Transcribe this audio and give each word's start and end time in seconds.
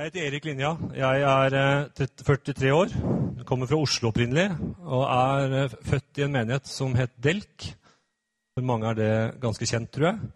Jeg 0.00 0.08
heter 0.08 0.26
Erik 0.30 0.46
Linja. 0.48 0.68
Jeg 0.96 1.24
er 1.28 1.54
eh, 1.60 2.06
43 2.24 2.70
år. 2.72 2.92
Kommer 3.44 3.68
fra 3.68 3.76
Oslo 3.76 4.08
opprinnelig 4.08 4.46
og 4.80 5.02
er 5.04 5.56
eh, 5.58 5.74
født 5.90 6.20
i 6.22 6.24
en 6.24 6.32
menighet 6.32 6.70
som 6.72 6.94
het 6.96 7.12
Delk. 7.20 7.66
For 8.56 8.64
mange 8.64 8.88
er 8.88 8.96
det 8.96 9.10
ganske 9.42 9.68
kjent, 9.68 9.90
tror 9.92 10.06
jeg. 10.08 10.30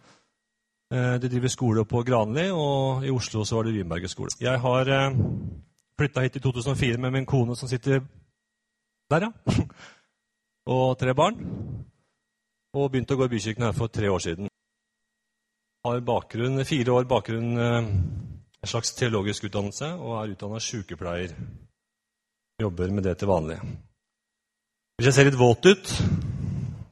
Eh, 0.93 1.15
De 1.23 1.31
driver 1.33 1.53
skole 1.55 1.85
på 1.89 2.03
Granli, 2.05 2.51
og 2.53 3.07
i 3.09 3.15
Oslo 3.15 3.47
så 3.49 3.57
var 3.57 3.65
det 3.65 3.73
Rynberget 3.79 4.13
skole. 4.13 4.37
Jeg 4.37 4.61
har 4.67 4.93
eh, 4.99 5.17
flytta 5.97 6.27
hit 6.27 6.37
i 6.37 6.45
2004 6.45 7.01
med 7.01 7.17
min 7.17 7.31
kone 7.33 7.57
som 7.57 7.73
sitter 7.73 8.05
der, 9.15 9.31
ja. 9.31 9.57
Og 10.77 10.99
tre 11.01 11.17
barn. 11.17 11.41
Og 12.77 12.93
begynte 12.93 13.17
å 13.17 13.23
gå 13.23 13.31
i 13.31 13.37
bykirken 13.39 13.65
her 13.71 13.73
for 13.81 13.89
tre 13.89 14.13
år 14.13 14.29
siden. 14.29 14.53
Har 15.89 16.05
bakgrunn, 16.05 16.61
fire 16.69 17.01
år 17.01 17.09
bakgrunn 17.09 17.57
eh, 17.57 17.93
en 18.65 18.71
slags 18.71 18.95
teologisk 18.97 19.45
utdannelse 19.45 19.91
og 20.01 20.15
er 20.23 20.31
utdanna 20.33 20.61
sykepleier. 20.63 21.35
Jobber 22.63 22.93
med 22.97 23.05
det 23.05 23.19
til 23.21 23.29
vanlig. 23.29 23.59
Hvis 24.97 25.11
jeg 25.11 25.17
ser 25.17 25.29
litt 25.29 25.37
våt 25.37 25.67
ut, 25.69 25.91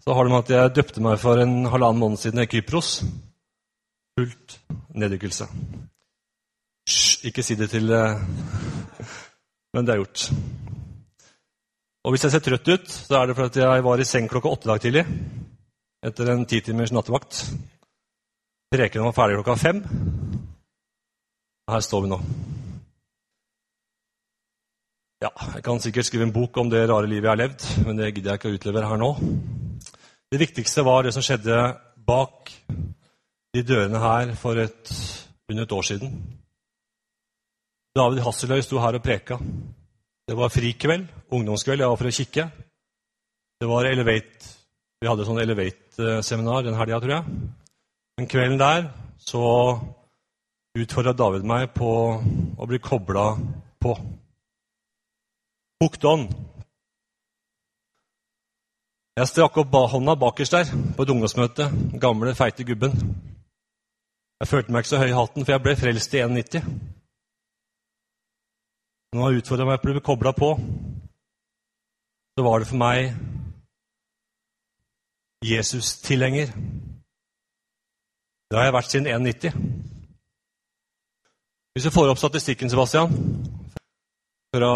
så 0.03 0.17
har 0.17 0.27
det 0.27 0.33
med 0.35 0.43
at 0.43 0.53
jeg 0.53 0.75
døpte 0.77 1.05
meg 1.05 1.21
for 1.23 1.41
en 1.41 1.65
halvannen 1.73 2.03
måned 2.03 2.21
siden 2.21 2.43
i 2.43 2.49
Kypros. 2.51 2.91
Fullt 4.19 4.59
neddykkelse. 5.01 5.47
Hysj, 6.85 7.23
ikke 7.31 7.47
si 7.47 7.57
det 7.57 7.71
til 7.73 7.89
eh, 7.95 8.21
Men 9.73 9.87
det 9.87 9.95
er 9.95 10.03
gjort. 10.03 10.27
Og 12.05 12.13
hvis 12.13 12.27
jeg 12.27 12.35
ser 12.35 12.45
trøtt 12.45 12.69
ut, 12.69 12.91
så 12.93 13.23
er 13.23 13.31
det 13.31 13.39
fordi 13.39 13.63
jeg 13.63 13.85
var 13.87 14.03
i 14.03 14.05
seng 14.05 14.29
klokka 14.29 14.53
åtte 14.53 14.69
dag 14.69 14.83
tidlig. 14.83 15.07
Etter 16.05 16.35
en 16.35 16.45
ti 16.45 16.61
timers 16.61 16.93
nattevakt. 16.93 17.47
Prekenen 18.75 19.09
var 19.09 19.17
ferdig 19.17 19.41
klokka 19.41 19.57
fem. 19.57 19.85
Her 21.73 21.81
står 21.81 22.03
vi 22.05 22.11
nå. 22.13 22.19
Ja, 25.23 25.31
jeg 25.55 25.63
kan 25.65 25.79
sikkert 25.81 26.09
skrive 26.09 26.27
en 26.27 26.35
bok 26.35 26.57
om 26.61 26.69
det 26.69 26.83
rare 26.91 27.09
livet 27.09 27.29
jeg 27.29 27.31
har 27.31 27.41
levd, 27.41 27.65
men 27.87 27.97
det 27.97 28.11
gidder 28.11 28.35
jeg 28.35 28.41
ikke 28.41 28.51
å 28.51 28.57
utlevere 28.59 28.91
her 28.91 29.01
nå. 29.01 29.11
Det 30.33 30.41
viktigste 30.41 30.85
var 30.85 31.07
det 31.07 31.13
som 31.15 31.25
skjedde 31.25 31.61
bak 32.03 32.51
de 33.55 33.63
dørene 33.65 34.01
her 34.03 34.35
for 34.41 34.59
et, 34.61 34.93
under 35.49 35.65
et 35.65 35.75
år 35.79 35.87
siden. 35.87 36.13
David 37.97 38.21
Hasseløy 38.27 38.61
sto 38.65 38.83
her 38.83 38.99
og 38.99 39.05
preka. 39.05 39.39
Det 40.29 40.37
var 40.37 40.53
frikveld, 40.53 41.09
ungdomskveld. 41.33 41.85
Jeg 41.85 41.93
var 41.93 42.01
for 42.01 42.11
å 42.11 42.15
kikke. 42.19 42.47
Det 43.63 43.71
var 43.71 43.89
Elevate 43.89 44.53
Vi 45.03 45.09
hadde 45.11 45.25
sånn 45.27 45.41
Elevate-seminar 45.43 46.67
den 46.67 46.77
helga, 46.79 47.01
tror 47.01 47.17
jeg. 47.17 47.41
Men 48.19 48.29
kvelden 48.31 48.61
der 48.61 48.87
så 49.23 49.47
utfordra 50.79 51.13
David 51.13 51.45
meg 51.45 51.73
på 51.77 51.91
å 52.57 52.69
bli 52.69 52.81
kobla 52.81 53.33
på. 53.83 53.93
Hooked 55.83 56.07
on. 56.09 56.25
Jeg 59.19 59.29
strakk 59.29 59.59
opp 59.61 59.75
hånda 59.93 60.15
bakerst 60.17 60.57
der 60.57 60.71
på 60.97 61.05
et 61.05 61.13
ungdomsmøte. 61.13 61.69
Gamle, 62.01 62.33
feite 62.35 62.65
gubben. 62.65 62.97
Jeg 64.41 64.49
følte 64.49 64.73
meg 64.73 64.83
ikke 64.83 64.95
så 64.95 65.03
høy 65.03 65.11
i 65.11 65.19
hatten, 65.19 65.45
for 65.45 65.53
jeg 65.53 65.63
ble 65.63 65.77
frelst 65.77 66.17
i 66.17 66.23
1,90. 66.25 66.65
Når 69.13 69.27
han 69.27 69.39
utfordra 69.43 69.69
meg 69.69 69.83
på 69.83 69.93
å 69.93 69.93
bli 69.93 70.07
kobla 70.09 70.33
på, 70.33 70.55
så 72.33 72.47
var 72.47 72.63
det 72.63 72.71
for 72.71 72.81
meg 72.81 73.13
Jesus-tilhenger. 75.45 76.55
Det 78.49 78.57
har 78.57 78.71
jeg 78.71 78.79
vært 78.79 78.95
siden 78.95 79.27
91. 79.29 79.92
Hvis 81.73 81.87
du 81.89 81.91
får 81.91 82.11
opp 82.13 82.19
statistikken, 82.21 82.71
Sebastian 82.71 83.13
fra, 84.53 84.73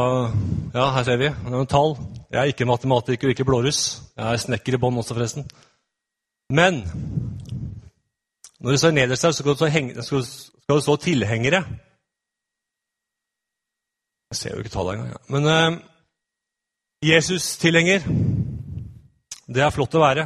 Ja, 0.75 0.91
her 0.95 1.05
ser 1.05 1.19
vi. 1.21 1.29
Det 1.29 1.49
er 1.49 1.53
noen 1.53 1.69
tall. 1.69 1.97
Jeg 2.33 2.39
er 2.41 2.53
ikke 2.53 2.69
matematiker 2.69 3.29
og 3.29 3.35
ikke 3.35 3.45
blåruss. 3.45 3.81
Jeg 4.17 4.25
er 4.25 4.41
snekker 4.41 4.77
i 4.77 4.81
bånn 4.81 4.97
også, 4.97 5.13
forresten. 5.13 5.45
Men 6.49 6.79
når 8.61 8.73
du 8.73 8.79
står 8.81 8.95
nederst 8.97 9.27
her, 9.27 9.35
så 9.35 9.43
skal 9.43 9.53
det 9.53 9.59
stå, 9.61 9.69
heng, 9.75 9.91
skal, 10.03 10.25
skal 10.25 10.79
du 10.81 10.85
stå 10.87 10.97
tilhengere. 11.05 11.61
Jeg 14.33 14.39
ser 14.41 14.55
jo 14.55 14.65
ikke 14.65 14.73
tallet 14.73 14.97
engang. 14.97 15.12
Ja. 15.12 15.21
Men 15.37 15.51
eh, 15.53 15.79
Jesus-tilhenger, 17.12 18.09
det 19.53 19.62
er 19.62 19.75
flott 19.77 19.95
å 19.95 20.03
være. 20.03 20.25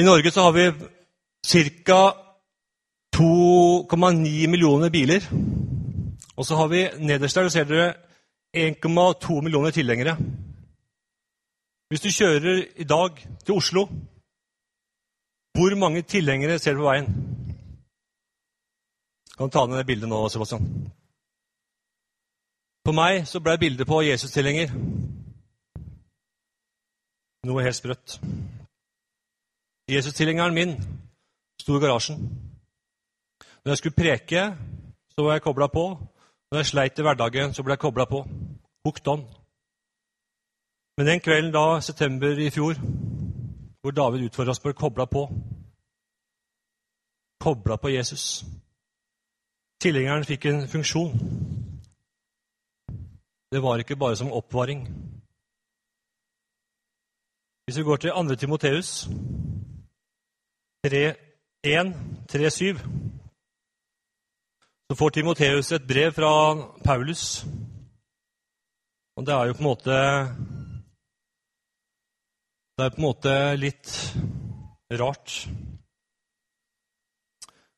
I 0.00 0.08
Norge 0.08 0.32
så 0.32 0.48
har 0.48 0.56
vi 0.56 0.66
ca. 1.84 2.00
2,9 3.18 4.46
millioner 4.46 4.90
biler. 4.90 5.24
Og 6.36 6.46
så 6.46 6.56
har 6.56 6.68
vi 6.68 6.88
nederst 6.98 7.36
der, 7.36 7.48
ser 7.48 7.64
dere 7.64 7.94
1,2 8.56 9.40
millioner 9.42 9.70
tilhengere. 9.70 10.16
Hvis 11.88 12.00
du 12.00 12.08
kjører 12.08 12.64
i 12.76 12.84
dag 12.84 13.10
til 13.44 13.54
Oslo, 13.54 13.86
hvor 15.56 15.74
mange 15.76 16.02
tilhengere 16.02 16.58
ser 16.58 16.72
du 16.72 16.84
på 16.84 16.90
veien? 16.90 17.06
Kan 19.36 19.46
du 19.46 19.50
ta 19.50 19.66
ned 19.66 19.78
det 19.78 19.86
bildet 19.86 20.08
nå, 20.08 20.28
Sebastian? 20.28 20.68
For 22.86 22.96
meg 22.96 23.26
så 23.28 23.40
ble 23.40 23.58
bildet 23.58 23.86
på 23.86 24.02
Jesus-tilhenger 24.02 24.70
noe 27.48 27.64
helt 27.64 27.76
sprøtt. 27.76 28.18
Jesus-tilhengeren 29.88 30.54
min 30.54 30.74
sto 31.62 31.76
i 31.78 31.82
garasjen. 31.82 32.20
Når 33.64 33.70
jeg 33.72 33.78
skulle 33.78 33.98
preke, 33.98 34.56
så 35.10 35.24
var 35.24 35.32
jeg 35.32 35.42
kobla 35.42 35.66
på. 35.66 35.84
Når 36.50 36.58
jeg 36.58 36.66
sleit 36.66 36.98
i 36.98 37.02
hverdagen, 37.02 37.54
så 37.54 37.62
ble 37.62 37.72
jeg 37.72 37.84
kobla 37.84 38.04
på. 38.04 38.22
Hooked 38.84 39.08
on. 39.08 39.26
Men 40.98 41.06
den 41.06 41.20
kvelden 41.20 41.52
da, 41.52 41.80
september 41.80 42.38
i 42.38 42.50
fjor, 42.50 42.74
hvor 43.80 43.90
David 43.90 44.24
utfordra 44.26 44.50
oss 44.50 44.60
på 44.60 44.72
å 44.72 44.78
koble 44.78 45.06
på 45.06 45.28
Kobla 47.38 47.76
på 47.78 47.88
Jesus. 47.88 48.44
Tilhengeren 49.80 50.24
fikk 50.26 50.48
en 50.50 50.64
funksjon. 50.68 51.12
Det 53.52 53.62
var 53.62 53.78
ikke 53.78 53.96
bare 53.96 54.16
som 54.16 54.32
oppvaring. 54.32 54.88
Hvis 57.64 57.78
vi 57.78 57.82
går 57.82 57.96
til 57.96 58.10
2. 58.10 58.34
Timoteus 58.34 59.08
1, 60.84 61.94
3, 62.28 62.50
7 62.50 63.07
så 64.88 64.96
får 64.96 65.10
Timoteus 65.10 65.72
et 65.72 65.86
brev 65.86 66.12
fra 66.16 66.30
Paulus. 66.84 67.44
Og 69.16 69.26
det 69.26 69.34
er 69.34 69.46
jo 69.50 69.56
på 69.58 69.58
en 69.58 69.68
måte 69.68 69.96
Det 72.78 72.84
er 72.84 72.94
på 72.94 73.00
en 73.00 73.08
måte 73.08 73.32
litt 73.58 73.90
rart. 75.00 75.48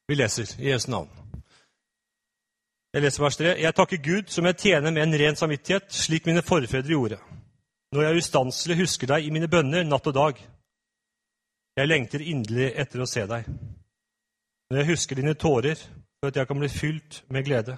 Vi 0.07 0.15
leser 0.15 0.55
i 0.61 0.71
Jesu 0.71 0.91
navn. 0.91 1.09
Jeg 2.93 3.03
leser 3.03 3.23
vers 3.23 3.39
3. 3.39 3.55
Jeg 3.63 3.75
takker 3.75 4.03
Gud, 4.05 4.29
som 4.29 4.47
jeg 4.47 4.59
tjener 4.59 4.91
med 4.91 5.03
en 5.03 5.19
ren 5.19 5.37
samvittighet, 5.39 5.89
slik 5.95 6.27
mine 6.27 6.43
forfedre 6.43 6.93
gjorde. 6.93 7.19
Når 7.95 8.03
jeg 8.03 8.23
ustanselig 8.23 8.77
husker 8.83 9.11
deg 9.15 9.27
i 9.27 9.33
mine 9.35 9.49
bønner 9.49 9.87
natt 9.87 10.07
og 10.11 10.15
dag. 10.15 10.43
Jeg 11.79 11.89
lengter 11.89 12.23
inderlig 12.23 12.73
etter 12.77 13.03
å 13.03 13.09
se 13.09 13.25
deg. 13.31 13.49
Når 14.71 14.83
jeg 14.83 14.91
husker 14.93 15.19
dine 15.19 15.35
tårer, 15.35 15.81
for 16.21 16.29
at 16.29 16.37
jeg 16.37 16.47
kan 16.47 16.59
bli 16.59 16.69
fylt 16.69 17.25
med 17.29 17.45
glede. 17.45 17.77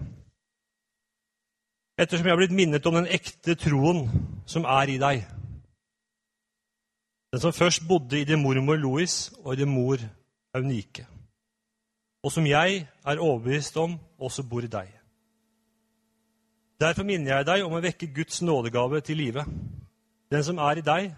Ettersom 1.98 2.26
jeg 2.26 2.32
har 2.32 2.40
blitt 2.40 2.56
minnet 2.56 2.86
om 2.86 2.96
den 2.98 3.06
ekte 3.06 3.54
troen 3.54 4.08
som 4.46 4.64
er 4.64 4.90
i 4.90 4.98
deg. 4.98 5.22
Den 7.32 7.40
som 7.40 7.52
først 7.52 7.86
bodde 7.88 8.20
i 8.20 8.24
din 8.24 8.42
mormor 8.42 8.76
Louis 8.76 9.32
og 9.44 9.54
i 9.54 9.60
din 9.60 9.70
mor 9.70 10.02
Eunike. 10.54 11.06
Og 12.22 12.32
som 12.32 12.46
jeg 12.46 12.88
er 13.06 13.18
overbevist 13.18 13.76
om 13.76 13.94
også 14.18 14.42
bor 14.42 14.66
i 14.66 14.72
deg. 14.72 14.90
Derfor 16.80 17.06
minner 17.06 17.36
jeg 17.36 17.46
deg 17.46 17.62
om 17.62 17.76
å 17.78 17.82
vekke 17.82 18.10
Guds 18.14 18.42
nådegave 18.42 19.00
til 19.00 19.16
live. 19.16 19.44
Den 20.30 20.44
som 20.44 20.58
er 20.58 20.80
i 20.80 20.86
deg, 20.86 21.12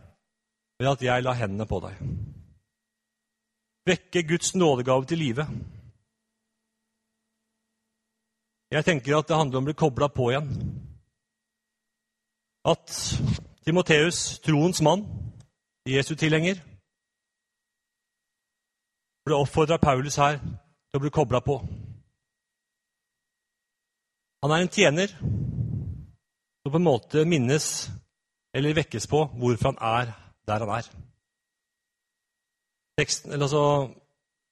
ved 0.79 0.91
at 0.91 1.03
jeg 1.03 1.25
la 1.25 1.32
hendene 1.32 1.67
på 1.67 1.81
deg. 1.81 1.97
Vekke 3.88 4.23
Guds 4.29 4.55
nådegave 4.55 5.09
til 5.09 5.19
live. 5.19 5.47
Jeg 8.75 8.85
tenker 8.85 9.15
at 9.15 9.29
det 9.31 9.37
handler 9.38 9.61
om 9.61 9.69
å 9.69 9.71
bli 9.71 9.76
kobla 9.79 10.09
på 10.11 10.32
igjen. 10.32 10.49
At 12.67 12.91
Timoteus, 13.62 14.41
troens 14.43 14.81
mann, 14.82 15.05
Jesu 15.87 16.17
tilhenger, 16.19 16.59
ble 19.25 19.38
oppfordra 19.38 19.79
Paulus 19.79 20.19
her 20.19 20.41
til 20.41 20.99
å 20.99 21.05
bli 21.05 21.12
kobla 21.15 21.38
på. 21.44 21.61
Han 24.43 24.53
er 24.56 24.65
en 24.65 24.75
tjener 24.75 25.15
som 25.15 26.73
på 26.73 26.81
en 26.81 26.88
måte 26.91 27.25
minnes 27.29 27.69
eller 28.56 28.75
vekkes 28.82 29.06
på 29.06 29.23
hvorfor 29.38 29.70
han 29.70 29.82
er 30.03 30.15
der 30.50 30.67
han 30.67 30.79
er. 30.81 30.91
Teksten, 32.99 33.38
altså, 33.38 33.62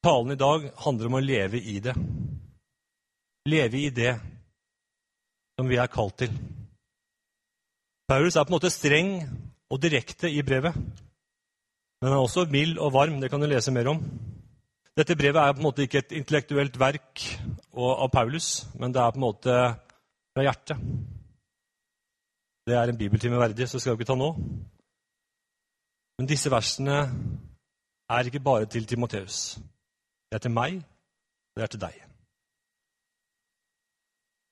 Talen 0.02 0.34
i 0.34 0.38
dag 0.38 0.70
handler 0.86 1.10
om 1.10 1.18
å 1.18 1.26
leve 1.26 1.58
i 1.58 1.80
det. 1.82 1.92
Leve 3.48 3.78
i 3.80 3.90
det 3.90 4.12
som 5.58 5.68
vi 5.68 5.78
er 5.80 5.90
kalt 5.90 6.18
til. 6.22 6.34
Paulus 8.08 8.36
er 8.36 8.44
på 8.44 8.52
en 8.52 8.58
måte 8.58 8.70
streng 8.72 9.14
og 9.72 9.80
direkte 9.82 10.30
i 10.30 10.42
brevet. 10.44 10.74
Men 10.76 12.10
han 12.10 12.18
er 12.18 12.24
også 12.26 12.46
mild 12.50 12.78
og 12.78 12.92
varm. 12.92 13.20
Det 13.20 13.30
kan 13.30 13.40
du 13.40 13.46
lese 13.46 13.72
mer 13.72 13.88
om. 13.94 14.02
Dette 14.96 15.16
brevet 15.16 15.40
er 15.40 15.54
på 15.54 15.62
en 15.62 15.68
måte 15.68 15.86
ikke 15.86 16.02
et 16.02 16.12
intellektuelt 16.18 16.76
verk 16.78 17.22
av 17.72 18.10
Paulus, 18.12 18.66
men 18.76 18.92
det 18.92 19.00
er 19.00 19.14
på 19.14 19.20
en 19.20 19.24
måte 19.24 19.54
fra 20.34 20.44
hjertet. 20.44 20.82
Det 22.66 22.76
er 22.76 22.90
en 22.90 22.98
bibeltime 22.98 23.40
verdig, 23.40 23.68
så 23.68 23.80
skal 23.80 23.96
vi 23.96 24.02
ikke 24.02 24.12
ta 24.12 24.18
nå. 24.18 24.28
Men 26.18 26.28
disse 26.28 26.52
versene 26.52 26.98
er 28.12 28.28
ikke 28.28 28.44
bare 28.44 28.68
til 28.70 28.86
Timoteus. 28.86 29.56
Det 30.28 30.36
er 30.36 30.44
til 30.44 30.54
meg, 30.54 30.82
og 30.82 31.60
det 31.60 31.64
er 31.64 31.72
til 31.72 31.84
deg. 31.88 32.11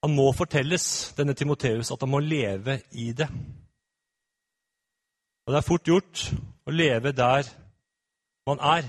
Han 0.02 0.14
må 0.16 0.30
fortelles, 0.32 1.12
denne 1.16 1.34
Timoteus, 1.36 1.90
at 1.92 2.00
han 2.00 2.10
må 2.10 2.22
leve 2.24 2.80
i 2.92 3.10
det. 3.12 3.28
Og 5.44 5.52
det 5.52 5.58
er 5.60 5.66
fort 5.66 5.88
gjort 5.88 6.22
å 6.66 6.72
leve 6.72 7.12
der 7.12 7.48
man 8.48 8.62
er, 8.64 8.86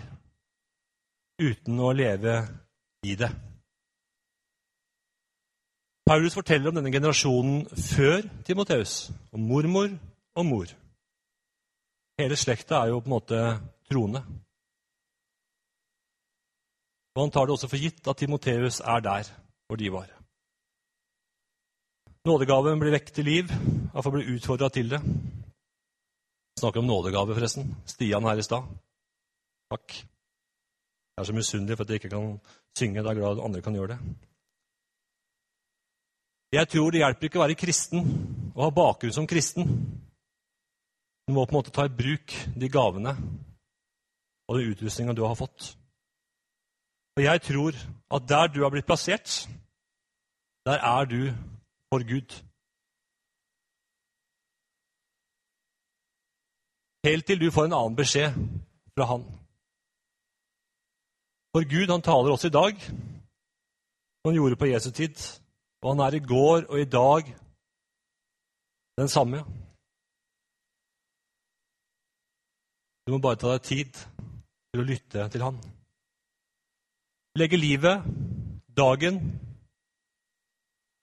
uten 1.42 1.80
å 1.81 1.92
leve 1.96 2.36
i 3.04 3.16
det. 3.19 3.31
Paulus 6.08 6.36
forteller 6.36 6.72
om 6.72 6.80
denne 6.80 6.94
generasjonen 6.94 7.66
før 7.72 8.24
Timoteus, 8.48 9.12
om 9.31 9.44
mormor 9.48 9.92
og 10.36 10.46
mor. 10.48 10.72
Hele 12.19 12.38
slekta 12.40 12.81
er 12.81 12.92
jo 12.92 13.02
på 13.02 13.10
en 13.10 13.16
måte 13.18 13.44
troende. 13.90 14.24
Og 17.16 17.25
han 17.25 17.31
tar 17.34 17.48
det 17.48 17.58
også 17.58 17.69
for 17.72 17.84
gitt 17.84 18.08
at 18.08 18.19
Timoteus 18.22 18.80
er 18.80 19.04
der 19.04 19.31
hvor 19.68 19.80
de 19.80 19.92
var. 19.92 20.20
Nådegaven 22.25 22.77
blir 22.77 22.94
vekket 22.94 23.15
til 23.18 23.25
liv, 23.25 23.50
iallfall 23.50 24.13
blir 24.13 24.35
utfordra 24.35 24.68
til 24.69 24.91
det. 24.94 25.00
Snakker 26.59 26.83
om 26.83 26.85
nådegave, 26.85 27.33
forresten. 27.33 27.71
Stian 27.89 28.27
her 28.29 28.38
i 28.38 28.45
stad. 28.45 28.68
Takk. 29.73 29.95
Jeg 29.95 31.23
er 31.23 31.23
så 31.23 31.33
misunnelig 31.33 31.77
for 31.77 31.83
at 31.83 31.89
jeg 31.89 32.01
ikke 32.01 32.12
kan 32.13 32.39
synge. 32.77 33.00
Jeg 33.00 33.09
er 33.09 33.18
glad 33.18 33.39
at 33.39 33.44
andre 33.45 33.62
kan 33.62 33.73
gjøre 33.73 33.95
det. 33.95 34.00
Jeg 36.51 36.68
tror 36.68 36.91
det 36.91 37.01
hjelper 37.01 37.25
ikke 37.25 37.39
å 37.39 37.45
være 37.45 37.57
kristen 37.57 38.01
og 38.53 38.63
ha 38.65 38.71
bakgrunn 38.75 39.15
som 39.15 39.27
kristen. 39.27 39.69
Du 41.25 41.33
må 41.33 41.45
på 41.45 41.56
en 41.56 41.57
måte 41.57 41.74
ta 41.74 41.88
i 41.88 41.95
bruk 42.01 42.35
de 42.59 42.69
gavene 42.69 43.15
og 44.47 44.59
den 44.59 44.74
utrustninga 44.75 45.15
du 45.17 45.24
har 45.25 45.39
fått. 45.39 45.71
Og 47.17 47.24
jeg 47.24 47.41
tror 47.47 47.79
at 48.13 48.29
der 48.29 48.51
du 48.53 48.62
har 48.62 48.69
blitt 48.69 48.85
plassert, 48.85 49.47
der 50.67 50.77
er 50.77 51.09
du 51.09 51.31
for 51.91 51.99
Gud. 52.11 52.29
Helt 57.07 57.25
til 57.27 57.39
du 57.41 57.49
får 57.51 57.65
en 57.67 57.77
annen 57.79 57.97
beskjed 57.99 58.31
fra 58.95 59.05
Han. 59.11 59.23
For 61.51 61.67
Gud, 61.73 61.89
han 61.91 62.01
taler 62.01 62.31
også 62.31 62.47
i 62.47 62.57
dag, 62.61 62.73
som 64.17 64.29
han 64.29 64.38
gjorde 64.38 64.59
på 64.61 64.69
Jesu 64.71 64.91
tid. 64.91 65.17
Og 65.81 65.91
han 65.91 66.03
er 66.05 66.15
i 66.15 66.25
går 66.33 66.59
og 66.71 66.79
i 66.79 66.91
dag 66.99 67.23
den 69.01 69.09
samme. 69.09 69.43
Du 73.05 73.11
må 73.11 73.17
bare 73.17 73.39
ta 73.41 73.55
deg 73.55 73.63
tid 73.65 73.91
til 74.71 74.83
å 74.83 74.88
lytte 74.88 75.27
til 75.33 75.43
Han. 75.43 75.57
Legge 77.39 77.57
livet, 77.57 78.05
dagen 78.77 79.17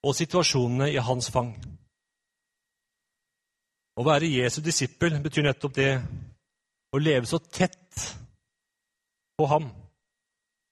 og 0.06 0.14
situasjonene 0.14 0.90
i 0.92 1.02
hans 1.02 1.30
fang. 1.34 1.52
Å 3.98 4.04
være 4.06 4.30
Jesu 4.30 4.60
disippel 4.62 5.18
betyr 5.22 5.48
nettopp 5.48 5.74
det 5.74 5.90
å 6.94 7.00
leve 7.02 7.26
så 7.26 7.40
tett 7.42 8.04
på 9.38 9.46
ham 9.50 9.66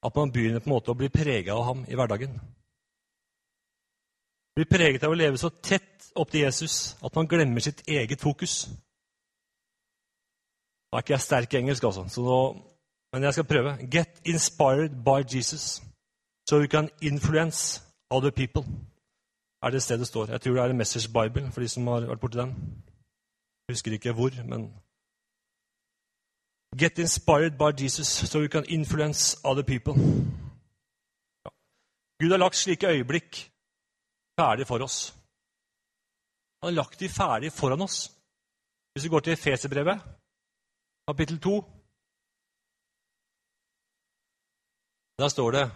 at 0.07 0.15
man 0.15 0.31
begynner 0.31 0.63
på 0.63 0.71
en 0.71 0.77
måte 0.77 0.93
å 0.93 0.99
bli 0.99 1.11
prega 1.11 1.57
av 1.57 1.65
ham 1.67 1.83
i 1.91 1.99
hverdagen. 1.99 2.39
Bli 4.57 4.65
preget 4.71 5.05
av 5.05 5.13
å 5.13 5.19
leve 5.19 5.41
så 5.41 5.51
tett 5.51 6.13
opp 6.17 6.31
til 6.31 6.47
Jesus 6.47 6.95
at 7.05 7.19
man 7.19 7.29
glemmer 7.29 7.65
sitt 7.65 7.83
eget 7.91 8.23
fokus. 8.23 8.65
Da 10.87 11.01
er 11.01 11.05
ikke 11.05 11.17
jeg 11.17 11.27
sterk 11.27 11.55
i 11.55 11.59
engelsk, 11.59 11.85
altså, 11.85 12.23
nå, 12.23 12.39
men 13.13 13.27
jeg 13.27 13.35
skal 13.37 13.51
prøve. 13.51 13.75
Get 13.91 14.23
inspired 14.25 14.95
by 15.05 15.27
Jesus 15.27 15.83
so 16.49 16.63
you 16.63 16.71
can 16.71 16.89
influence 17.03 17.83
other 18.09 18.31
people 18.31 18.63
er 19.67 19.71
det 19.71 19.83
stedet 19.83 20.07
står. 20.07 20.31
Jeg 20.31 20.41
tror 20.41 20.53
det 20.55 20.63
er 20.63 20.71
en 20.71 20.79
Messers 20.79 21.09
Bible 21.09 21.53
for 21.53 21.61
de 21.61 21.69
som 21.69 21.87
har 21.87 22.07
vært 22.11 22.21
borti 22.21 22.39
den. 22.39 22.53
Jeg 23.67 23.75
husker 23.75 23.93
ikke 23.93 24.13
hvor, 24.13 24.43
men 24.45 24.67
Get 26.81 26.99
inspired 26.99 27.55
by 27.59 27.71
Jesus 27.83 28.07
so 28.07 28.41
you 28.41 28.49
can 28.49 28.65
influence 28.69 29.37
other 29.45 29.63
people. 29.63 29.95
Ja. 31.45 31.51
Gud 32.21 32.31
har 32.31 32.37
lagt 32.37 32.57
slike 32.57 32.89
øyeblikk 32.89 33.53
ferdig 34.41 34.67
for 34.67 34.79
oss. 34.87 35.15
Han 36.61 36.69
har 36.69 36.77
lagt 36.83 37.01
de 37.01 37.09
ferdig 37.09 37.53
foran 37.53 37.83
oss. 37.83 38.13
Hvis 38.93 39.05
vi 39.05 39.09
går 39.09 39.21
til 39.21 39.33
Efeserbrevet, 39.33 39.99
kapittel 41.09 41.41
2 41.41 41.55
Der 45.19 45.29
står 45.29 45.51
det 45.51 45.67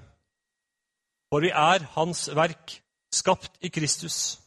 For 1.28 1.40
vi 1.40 1.48
er 1.48 1.78
Hans 1.96 2.31
verk, 2.34 2.82
skapt 3.12 3.59
i 3.65 3.69
Kristus 3.69 4.39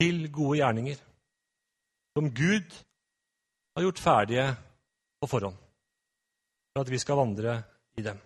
til 0.00 0.32
gode 0.32 0.58
gjerninger, 0.60 0.96
som 2.16 2.30
Gud 2.34 2.76
har 3.76 3.82
gjort 3.82 4.02
ferdige 4.02 4.46
på 5.20 5.26
forhånd, 5.26 5.58
for 6.72 6.84
at 6.84 6.90
vi 6.90 6.98
skal 6.98 7.20
vandre 7.20 7.62
i 7.98 8.02
dem. 8.02 8.18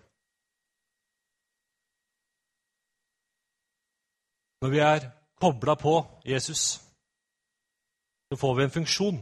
Når 4.61 4.69
vi 4.69 4.79
er 4.79 5.09
kobla 5.41 5.75
på 5.75 5.95
Jesus, 6.25 6.79
så 8.31 8.37
får 8.39 8.53
vi 8.55 8.63
en 8.63 8.77
funksjon. 8.77 9.17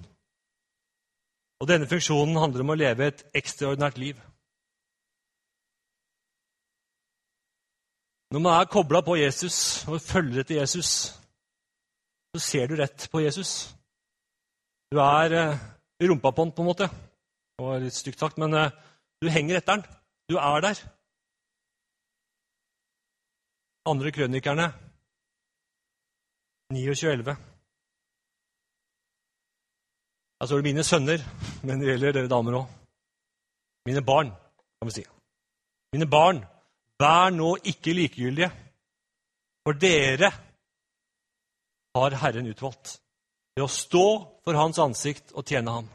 Og 1.62 1.68
denne 1.68 1.88
funksjonen 1.90 2.38
handler 2.38 2.62
om 2.62 2.74
å 2.74 2.78
leve 2.78 3.08
et 3.08 3.24
ekstraordinært 3.36 3.98
liv. 3.98 4.20
Når 8.32 8.40
man 8.40 8.54
er 8.56 8.70
kobla 8.72 9.02
på 9.04 9.18
Jesus 9.20 9.84
og 9.92 10.02
følger 10.02 10.42
etter 10.42 10.62
Jesus, 10.62 11.12
så 12.32 12.40
ser 12.40 12.68
du 12.68 12.78
rett 12.80 13.10
på 13.12 13.20
Jesus. 13.20 13.74
Du 14.92 15.00
er 15.04 15.36
eh, 15.36 15.60
i 16.00 16.08
rumpa 16.08 16.32
på 16.32 16.46
han, 16.46 16.54
på 16.56 16.64
en 16.64 16.70
måte. 16.72 16.88
Det 16.88 17.66
var 17.66 17.84
litt 17.84 17.98
stygt 17.98 18.24
sagt, 18.24 18.40
men 18.40 18.56
eh, 18.56 18.72
du 19.20 19.28
henger 19.28 19.60
etter 19.60 19.78
han. 19.78 19.84
Du 20.32 20.38
er 20.40 20.64
der. 20.64 20.80
Andre 23.92 24.12
krønikerne 24.16 24.72
29.11. 26.72 27.36
Jeg 30.40 30.48
står 30.48 30.58
det 30.58 30.66
'mine 30.66 30.84
sønner', 30.84 31.26
men 31.64 31.80
det 31.80 31.88
gjelder 31.88 32.12
dere 32.12 32.32
damer 32.32 32.54
òg. 32.62 32.68
Mine 33.86 34.02
barn, 34.02 34.30
kan 34.78 34.88
vi 34.88 34.92
si. 34.92 35.04
Mine 35.94 36.08
barn, 36.10 36.46
Vær 37.02 37.32
nå 37.34 37.56
ikke 37.66 37.96
likegyldige, 37.98 38.52
for 39.66 39.78
dere 39.78 40.30
har 41.96 42.18
Herren 42.22 42.50
utvalgt 42.52 43.00
ved 43.56 43.66
å 43.66 43.72
stå 43.72 44.06
for 44.46 44.58
Hans 44.58 44.80
ansikt 44.82 45.34
og 45.36 45.46
tjene 45.48 45.74
Ham. 45.76 45.90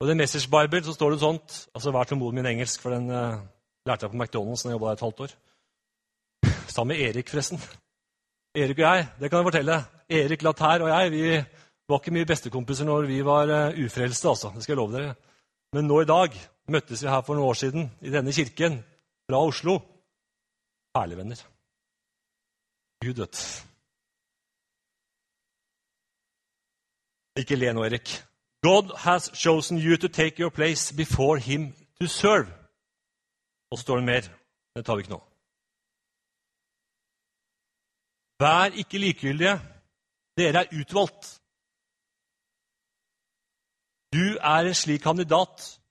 Og 0.00 0.08
I 0.08 0.10
The 0.10 0.18
Message 0.18 0.50
Bible 0.50 0.82
så 0.82 0.96
står 0.96 1.14
det 1.14 1.22
sånt 1.22 1.56
altså 1.76 1.92
Vær 1.94 2.08
tålmodig 2.10 2.40
min 2.40 2.50
engelsk, 2.50 2.82
for 2.82 2.94
den 2.94 3.06
uh, 3.10 3.38
lærte 3.86 4.08
jeg 4.08 4.12
på 4.12 4.18
McDonald's 4.18 4.64
da 4.64 4.72
jeg 4.72 4.76
jobba 4.76 4.88
der 4.90 4.98
et 4.98 5.04
halvt 5.06 5.24
år. 5.26 5.34
Sammen 6.72 6.96
med 6.96 7.04
Erik, 7.06 7.30
forresten. 7.30 7.60
Erik 8.58 8.80
og 8.80 8.86
jeg, 8.88 9.06
det 9.20 9.30
kan 9.30 9.38
jeg 9.38 9.48
fortelle. 9.50 9.76
Erik 10.10 10.42
Latær 10.42 10.84
og 10.84 10.90
jeg 10.90 11.12
vi 11.12 11.22
var 11.88 12.00
ikke 12.00 12.14
mye 12.16 12.28
bestekompiser 12.28 12.88
når 12.88 13.06
vi 13.08 13.20
var 13.24 13.52
uh, 13.52 13.84
ufrelste. 13.84 14.28
altså. 14.28 14.50
Det 14.56 14.64
skal 14.64 14.74
jeg 14.74 14.80
love 14.82 14.96
dere. 14.96 15.14
Men 15.72 15.86
nå 15.88 16.00
i 16.02 16.08
dag 16.10 16.34
møttes 16.68 17.02
vi 17.02 17.08
her 17.08 17.22
for 17.26 17.34
noen 17.34 17.48
år 17.48 17.58
siden 17.58 17.90
i 18.02 18.10
denne 18.10 18.32
kirken 18.32 18.78
fra 19.26 19.40
Oslo. 19.42 19.78
Herlige 20.96 21.18
venner. 21.18 21.42
Gud 23.02 23.18
vet. 23.22 23.66
Ikke 27.40 27.56
le 27.56 27.72
nå, 27.72 27.84
Erik. 27.84 28.08
God 28.62 28.92
has 28.98 29.30
chosen 29.34 29.78
you 29.78 29.96
to 29.96 30.08
take 30.08 30.38
your 30.38 30.50
place 30.50 30.94
before 30.94 31.38
him 31.38 31.72
to 32.00 32.06
serve. 32.06 32.46
Og 33.70 33.78
så 33.78 33.82
står 33.82 33.96
det 33.96 34.04
mer. 34.04 34.22
Det 34.76 34.84
tar 34.84 34.96
vi 34.96 35.00
ikke 35.00 35.14
nå. 35.16 35.22
Vær 38.42 38.76
ikke 38.82 38.98
likegyldige. 38.98 39.56
Dere 40.36 40.58
er 40.64 40.80
utvalgt. 40.80 41.42
Du 44.12 44.38
er 44.40 44.68
en 44.68 44.74
slik 44.74 45.00
kandidat 45.00 45.81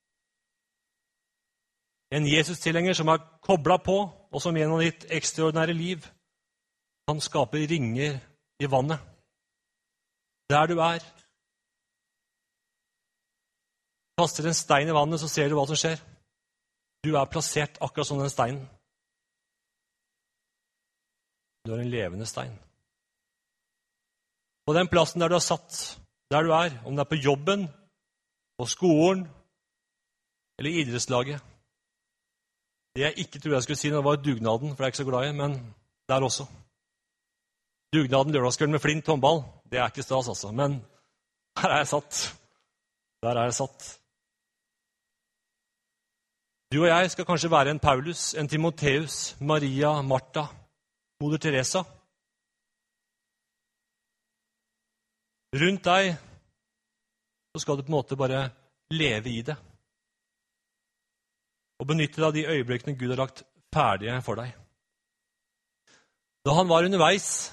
En 2.11 2.27
Jesus-tilhenger 2.27 2.93
som 2.97 3.07
er 3.07 3.23
kobla 3.43 3.77
på, 3.79 3.97
og 4.31 4.41
som 4.43 4.55
gjennom 4.55 4.81
ditt 4.83 5.05
ekstraordinære 5.11 5.75
liv 5.75 6.03
kan 7.07 7.21
skape 7.23 7.63
ringer 7.71 8.19
i 8.59 8.69
vannet. 8.71 8.99
Der 10.51 10.67
du 10.67 10.79
er. 10.83 11.03
Kaster 14.19 14.47
en 14.47 14.57
stein 14.57 14.91
i 14.91 14.95
vannet, 14.95 15.19
så 15.19 15.29
ser 15.31 15.47
du 15.47 15.55
hva 15.55 15.65
som 15.69 15.79
skjer. 15.79 16.01
Du 17.03 17.15
er 17.15 17.31
plassert 17.31 17.79
akkurat 17.81 18.07
som 18.07 18.19
den 18.19 18.29
steinen. 18.29 18.65
Du 21.65 21.73
er 21.73 21.81
en 21.81 21.93
levende 21.93 22.27
stein. 22.27 22.53
På 24.65 24.75
den 24.77 24.89
plassen 24.91 25.21
der 25.21 25.31
du 25.31 25.37
er 25.37 25.45
satt, 25.45 25.79
der 26.31 26.43
du 26.43 26.51
er, 26.55 26.75
om 26.85 26.95
det 26.95 27.05
er 27.05 27.09
på 27.09 27.21
jobben, 27.23 27.65
på 28.57 28.67
skolen 28.69 29.23
eller 30.59 30.77
idrettslaget 30.81 31.50
Det 32.95 33.01
jeg 33.05 33.13
ikke 33.23 33.39
trodde 33.39 33.55
jeg 33.55 33.63
skulle 33.63 33.77
si, 33.77 33.89
det 33.89 34.03
var 34.03 34.15
dugnaden, 34.15 34.75
for 34.75 34.75
det 34.75 34.83
er 34.83 34.89
jeg 34.89 34.93
ikke 34.93 35.03
så 35.03 35.09
glad 35.09 35.29
i, 35.29 35.37
men 35.41 35.51
der 36.09 36.27
også. 36.27 36.45
Dugnaden 37.93 38.33
lørdagskvelden 38.33 38.71
med 38.71 38.83
flint 38.83 39.07
håndball, 39.07 39.43
det 39.71 39.79
er 39.79 39.85
ikke 39.85 40.03
stas, 40.03 40.27
altså. 40.27 40.51
Men 40.51 40.79
her 41.59 41.69
er 41.69 41.77
jeg 41.77 41.87
satt. 41.87 42.39
Der 43.23 43.29
er 43.29 43.43
jeg 43.43 43.53
satt. 43.53 44.01
Du 46.73 46.81
og 46.81 46.87
jeg 46.87 47.11
skal 47.11 47.25
kanskje 47.25 47.51
være 47.51 47.71
en 47.71 47.79
Paulus, 47.79 48.33
en 48.33 48.47
Timoteus, 48.47 49.35
Maria, 49.39 50.01
Martha, 50.01 50.45
moder 51.21 51.37
Teresa. 51.37 51.83
Rundt 55.51 55.83
deg 55.83 56.13
så 57.51 57.59
skal 57.59 57.77
du 57.77 57.83
på 57.83 57.91
en 57.91 57.97
måte 57.97 58.15
bare 58.15 58.45
leve 58.95 59.29
i 59.29 59.41
det. 59.41 59.57
Og 61.81 61.87
benytte 61.89 62.19
deg 62.19 62.27
av 62.27 62.35
de 62.35 62.45
øyeblikkene 62.45 62.97
Gud 62.97 63.09
har 63.09 63.23
lagt 63.23 63.43
ferdige 63.73 64.21
for 64.21 64.37
deg. 64.37 64.53
Da 66.45 66.53
han 66.57 66.69
var 66.69 66.85
underveis 66.85 67.49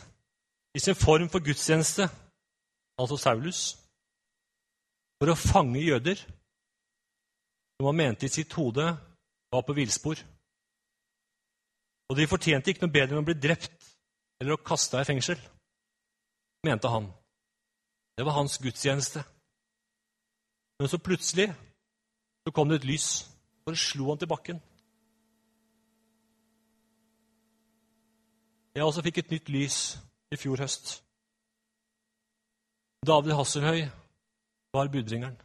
i 0.76 0.80
sin 0.80 0.96
form 0.96 1.28
for 1.32 1.44
gudstjeneste, 1.44 2.08
altså 3.00 3.16
Saulus, 3.16 3.76
for 5.18 5.32
å 5.32 5.38
fange 5.38 5.80
jøder 5.82 6.20
som 7.78 7.88
han 7.88 7.96
mente 7.96 8.26
i 8.26 8.32
sitt 8.32 8.52
hode 8.58 8.84
var 9.52 9.64
på 9.64 9.76
villspor. 9.76 10.20
Og 12.08 12.16
de 12.16 12.28
fortjente 12.28 12.72
ikke 12.72 12.86
noe 12.86 12.94
bedre 12.94 13.16
enn 13.16 13.22
å 13.22 13.26
bli 13.26 13.36
drept 13.38 13.88
eller 14.40 14.54
å 14.54 14.62
kaste 14.62 15.00
i 15.00 15.08
fengsel, 15.08 15.38
mente 16.66 16.90
han. 16.90 17.08
Det 18.18 18.26
var 18.26 18.38
hans 18.38 18.58
gudstjeneste. 18.62 19.22
Men 20.78 20.90
så 20.90 20.98
plutselig 21.02 21.48
så 22.46 22.54
kom 22.54 22.70
det 22.70 22.80
et 22.80 22.88
lys. 22.88 23.08
Bare 23.68 23.76
slo 23.76 24.08
han 24.08 24.18
til 24.18 24.28
bakken. 24.28 24.60
Jeg 28.74 28.84
også 28.84 29.02
fikk 29.04 29.18
et 29.20 29.34
nytt 29.34 29.50
lys 29.52 29.76
i 30.32 30.38
fjor 30.40 30.62
høst. 30.62 30.94
David 33.10 33.36
Hasselhøy 33.36 33.82
var 34.72 34.88
budringeren. 34.88 35.36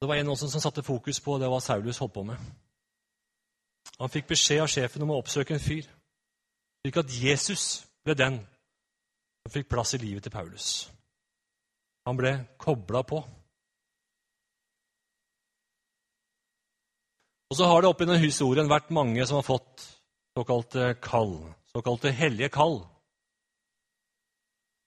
Det 0.00 0.08
var 0.08 0.14
en 0.14 0.32
også 0.32 0.48
som 0.48 0.64
satte 0.64 0.82
fokus 0.82 1.20
på 1.20 1.36
det 1.36 1.52
hva 1.52 1.60
Saulus 1.60 2.00
holdt 2.00 2.16
på 2.16 2.24
med. 2.32 2.40
Han 4.00 4.16
fikk 4.16 4.32
beskjed 4.32 4.64
av 4.64 4.72
sjefen 4.72 5.04
om 5.04 5.12
å 5.12 5.20
oppsøke 5.20 5.58
en 5.58 5.66
fyr, 5.68 5.84
slik 6.80 7.04
at 7.04 7.16
Jesus 7.22 7.84
ble 8.04 8.16
den 8.16 8.40
som 8.40 9.58
fikk 9.60 9.68
plass 9.68 9.92
i 9.92 10.06
livet 10.08 10.24
til 10.24 10.32
Paulus. 10.32 10.86
Han 12.08 12.16
ble 12.16 12.38
kobla 12.56 13.04
på. 13.04 13.26
Og 17.50 17.56
så 17.56 17.68
har 17.70 17.82
det 17.82 17.90
oppi 17.90 18.02
i 18.02 18.08
denne 18.08 18.22
historien 18.24 18.70
vært 18.70 18.90
mange 18.94 19.22
som 19.26 19.38
har 19.38 19.46
fått 19.46 19.84
såkalte 20.36 20.96
kall, 21.02 21.38
såkalte 21.70 22.10
hellige 22.10 22.50
kall. 22.54 22.80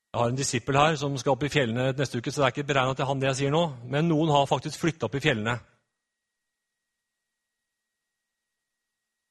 Jeg 0.09 0.19
har 0.19 0.31
en 0.31 0.37
disippel 0.39 0.77
her 0.77 0.95
som 0.97 1.15
skal 1.21 1.35
opp 1.35 1.45
i 1.45 1.51
fjellene 1.53 1.93
neste 1.95 2.19
uke, 2.19 2.31
så 2.33 2.41
det 2.41 2.47
er 2.47 2.53
ikke 2.55 2.67
beregna 2.71 2.97
til 2.97 3.07
han 3.07 3.21
det 3.21 3.29
jeg 3.29 3.39
sier 3.43 3.53
nå. 3.53 3.63
Men 3.93 4.09
noen 4.09 4.31
har 4.33 4.49
faktisk 4.49 4.81
flytta 4.81 5.07
opp 5.07 5.15
i 5.15 5.23
fjellene 5.23 5.55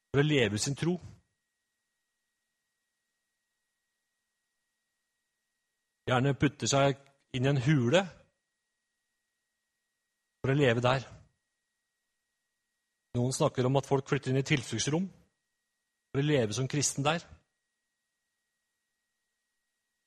for 0.09 0.23
å 0.23 0.27
leve 0.27 0.63
sin 0.63 0.79
tro. 0.79 0.95
Gjerne 6.09 6.33
putter 6.41 6.71
seg 6.71 6.97
inn 7.37 7.45
i 7.45 7.53
en 7.53 7.61
hule 7.67 8.07
for 10.41 10.55
å 10.55 10.57
leve 10.57 10.81
der. 10.81 11.18
Noen 13.17 13.33
snakker 13.33 13.67
om 13.67 13.79
at 13.81 13.89
folk 13.89 14.09
flytter 14.09 14.33
inn 14.33 14.41
i 14.41 14.47
tilfluktsrom 14.47 15.09
for 16.13 16.21
å 16.21 16.27
leve 16.27 16.57
som 16.57 16.69
kristen 16.69 17.07
der. 17.07 17.25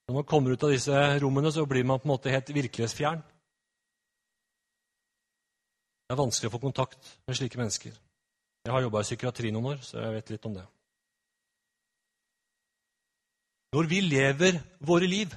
Når 0.08 0.18
man 0.20 0.28
kommer 0.28 0.54
ut 0.54 0.64
av 0.68 0.74
disse 0.74 1.02
rommene, 1.24 1.52
så 1.52 1.66
blir 1.66 1.86
man 1.88 2.02
på 2.02 2.08
en 2.08 2.14
måte 2.14 2.34
helt 2.34 2.50
virkelighetsfjern. 2.52 3.22
Det 6.06 6.16
er 6.16 6.20
vanskelig 6.20 6.50
å 6.50 6.56
få 6.58 6.60
kontakt 6.60 7.12
med 7.28 7.38
slike 7.40 7.60
mennesker. 7.60 7.96
Jeg 8.66 8.74
har 8.76 8.84
jobba 8.84 9.02
i 9.02 9.08
psykiatri 9.08 9.52
noen 9.56 9.72
år, 9.72 9.80
så 9.86 10.02
jeg 10.02 10.16
vet 10.18 10.34
litt 10.34 10.48
om 10.50 10.58
det. 10.58 10.66
Når 13.72 13.88
vi 13.88 14.02
lever 14.04 14.60
våre 14.84 15.08
liv 15.08 15.32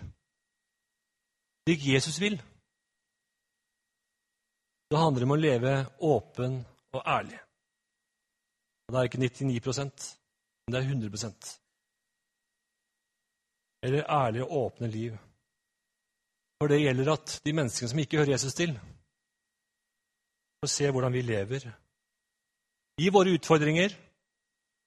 slik 1.65 1.87
Jesus 1.87 2.19
vil, 2.21 2.35
så 4.91 5.01
handler 5.01 5.23
det 5.23 5.29
om 5.29 5.37
å 5.37 5.41
leve 5.41 5.75
åpen 6.11 6.59
og 6.93 7.01
ærlig. 7.07 7.39
Og 8.85 8.95
det 8.95 9.01
er 9.01 9.09
ikke 9.09 9.23
99 9.25 10.21
men 10.65 10.73
det 10.73 10.81
er 10.81 10.91
100% 10.95 11.61
eller 13.85 14.07
ærlige 14.09 14.45
og 14.45 14.53
åpne 14.67 14.89
liv. 14.89 15.17
For 16.59 16.71
det 16.73 16.81
gjelder 16.81 17.13
at 17.13 17.41
de 17.45 17.53
menneskene 17.53 17.91
som 17.91 17.99
ikke 18.01 18.17
hører 18.17 18.33
Jesus 18.33 18.55
til, 18.57 18.73
får 20.61 20.71
se 20.73 20.91
hvordan 20.91 21.13
vi 21.13 21.23
lever. 21.23 21.67
I 23.05 23.11
våre 23.13 23.35
utfordringer, 23.37 23.93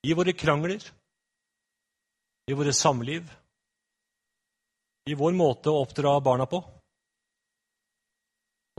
i 0.03 0.13
våre 0.17 0.33
krangler, 0.33 0.81
i 2.47 2.55
våre 2.57 2.73
samliv, 2.73 3.29
i 5.07 5.13
vår 5.13 5.37
måte 5.37 5.69
å 5.69 5.83
oppdra 5.83 6.15
barna 6.23 6.47
på, 6.49 6.63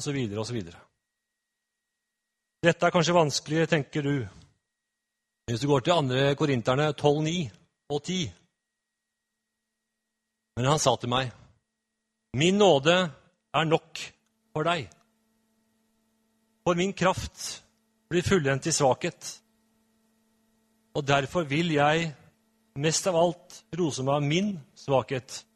osv., 0.01 0.19
osv. 0.43 0.59
Dette 2.65 2.87
er 2.87 2.95
kanskje 2.95 3.15
vanskelig, 3.15 3.69
tenker 3.71 4.03
du. 4.03 4.17
Hvis 5.49 5.61
du 5.61 5.69
går 5.69 5.81
til 5.81 5.93
2. 5.93 6.35
Korinterne 6.37 6.91
12,9 6.93 7.51
og 7.89 8.03
10, 8.03 8.31
men 10.57 10.67
han 10.67 10.79
sa 10.79 10.97
til 10.97 11.09
meg, 11.09 11.31
'Min 12.35 12.59
nåde 12.59 13.13
er 13.55 13.65
nok 13.65 13.99
for 14.53 14.63
deg.' 14.63 14.91
For 16.65 16.75
min 16.75 16.93
kraft 16.93 17.65
blir 18.11 18.23
fullendt 18.23 18.67
i 18.67 18.73
svakhet. 18.73 19.43
Og 20.95 21.07
derfor 21.07 21.43
vil 21.43 21.73
jeg 21.73 22.15
mest 22.77 23.07
av 23.07 23.17
alt 23.17 23.65
rose 23.79 24.03
meg 24.03 24.15
av 24.15 24.23
min 24.23 24.61
svakhet, 24.77 25.47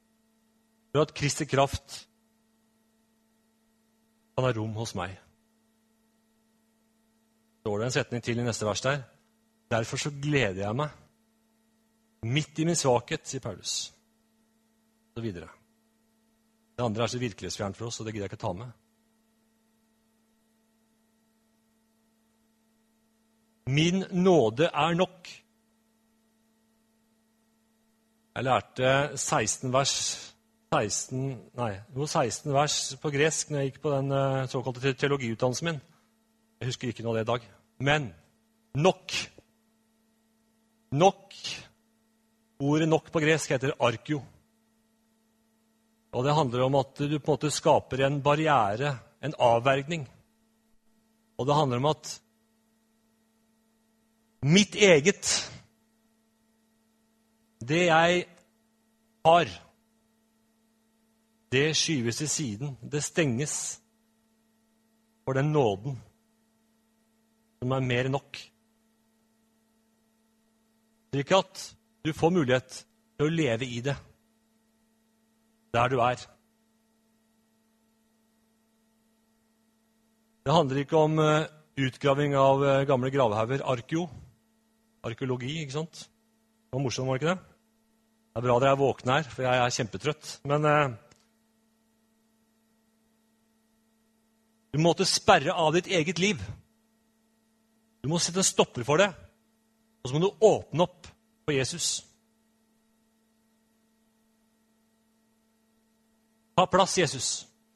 for 0.93 1.03
at 1.03 1.15
Kristi 1.15 1.45
kraft 1.45 2.09
kan 4.37 4.45
ha 4.45 4.53
rom 4.53 4.73
hos 4.73 4.95
meg. 4.95 5.19
står 7.61 7.79
det 7.79 7.85
en 7.85 7.91
setning 7.91 8.23
til 8.23 8.39
i 8.39 8.43
neste 8.43 8.67
vers 8.67 8.81
der. 8.81 9.03
Derfor 9.73 10.01
så 10.01 10.13
gleder 10.23 10.67
jeg 10.67 10.77
meg 10.77 10.99
midt 12.23 12.61
i 12.63 12.67
min 12.69 12.79
svakhet, 12.79 13.25
sier 13.27 13.43
Paulus 13.43 13.91
og 15.17 15.25
videre. 15.25 15.49
Det 16.77 16.85
andre 16.85 17.05
er 17.05 17.11
så 17.13 17.21
virkelighetsfjernt 17.21 17.77
for 17.77 17.89
oss, 17.89 18.01
og 18.01 18.07
det 18.07 18.15
gidder 18.15 18.29
jeg 18.29 18.33
ikke 18.33 18.45
ta 18.45 18.53
med. 18.57 18.71
Min 23.73 24.05
nåde 24.11 24.69
er 24.69 24.95
nok. 24.95 25.29
Jeg 28.35 28.45
lærte 28.45 29.17
16 29.17 29.73
vers 29.73 29.97
16, 30.73 31.19
nei, 31.59 31.73
jo 31.93 32.07
16 32.09 32.53
vers 32.55 32.77
på 33.01 33.11
gresk 33.13 33.51
når 33.53 33.61
jeg 33.61 33.71
gikk 33.71 33.83
på 33.85 33.93
den 33.93 34.15
eh, 34.17 34.47
såkalte 34.49 34.95
teologiutdannelsen 34.97 35.69
min. 35.69 35.81
Jeg 36.61 36.71
husker 36.71 36.89
ikke 36.89 37.05
noe 37.05 37.13
av 37.13 37.19
det 37.21 37.27
i 37.27 37.31
dag. 37.33 37.49
Men 37.85 38.09
nok. 38.81 39.13
Nok. 40.93 41.35
Ordet 42.61 42.89
'nok' 42.89 43.11
på 43.13 43.21
gresk 43.21 43.51
heter 43.51 43.73
arkio. 43.81 44.23
Og 46.13 46.25
det 46.25 46.35
handler 46.35 46.67
om 46.67 46.75
at 46.75 46.99
du 46.99 47.19
på 47.19 47.33
en 47.33 47.35
måte 47.35 47.51
skaper 47.51 48.05
en 48.05 48.21
barriere, 48.23 48.99
en 49.23 49.35
avvergning. 49.39 50.05
Og 51.39 51.47
det 51.47 51.55
handler 51.55 51.77
om 51.77 51.89
at 51.91 52.21
mitt 54.43 54.75
eget, 54.75 55.51
det 57.61 57.87
jeg 57.87 58.27
har, 59.25 59.49
det 61.53 61.77
skyves 61.77 62.17
til 62.17 62.29
siden. 62.29 62.77
Det 62.83 63.03
stenges 63.03 63.81
for 65.25 65.33
den 65.33 65.53
nåden 65.53 65.97
som 67.63 67.73
er 67.73 67.81
mer 67.81 68.05
enn 68.05 68.19
nok. 68.19 68.52
Slik 71.13 71.33
at 71.37 71.63
du 72.07 72.15
får 72.17 72.31
mulighet 72.33 72.77
til 73.21 73.27
å 73.27 73.33
leve 73.33 73.67
i 73.69 73.83
det 73.85 73.93
der 75.73 75.91
du 75.93 75.99
er. 76.05 76.21
Det 80.43 80.55
handler 80.57 80.81
ikke 80.83 81.01
om 81.01 81.21
eh, 81.21 81.51
utgraving 81.85 82.35
av 82.37 82.65
eh, 82.65 82.85
gamle 82.89 83.13
gravhauger. 83.13 83.61
Arkeo. 83.75 84.07
Arkeologi, 85.05 85.59
ikke 85.63 85.77
sant? 85.77 86.01
Det 86.03 86.77
var 86.77 86.83
morsomt, 86.85 87.09
var 87.09 87.21
det 87.21 87.23
ikke 87.23 87.35
det? 87.35 87.53
Det 88.33 88.41
er 88.41 88.47
bra 88.47 88.57
dere 88.63 88.73
er 88.73 88.81
våkne 88.81 89.19
her, 89.19 89.29
for 89.29 89.45
jeg 89.45 89.61
er 89.63 89.77
kjempetrøtt. 89.77 90.33
Men 90.49 90.69
eh, 90.69 90.95
du 94.73 94.81
måtte 94.81 95.09
sperre 95.09 95.53
av 95.53 95.77
ditt 95.77 95.93
eget 95.93 96.25
liv. 96.25 96.41
Du 98.01 98.09
må 98.09 98.21
sette 98.21 98.41
en 98.41 98.49
stopper 98.49 98.89
for 98.89 99.05
det, 99.05 99.13
og 100.03 100.09
så 100.11 100.17
må 100.17 100.21
du 100.25 100.47
åpne 100.47 100.87
opp 100.87 101.07
for 101.45 101.55
Jesus. 101.55 102.03
Ta 106.57 106.67
plass, 106.67 106.99
Jesus. 106.99 107.29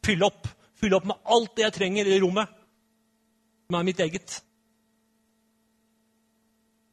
Fyll 0.05 0.25
opp. 0.27 0.49
Fyll 0.77 0.95
opp 0.95 1.07
med 1.09 1.31
alt 1.33 1.55
det 1.57 1.65
jeg 1.65 1.77
trenger 1.79 2.11
i 2.11 2.19
rommet, 2.21 2.51
som 3.67 3.79
er 3.79 3.87
mitt 3.87 4.03
eget. 4.05 4.41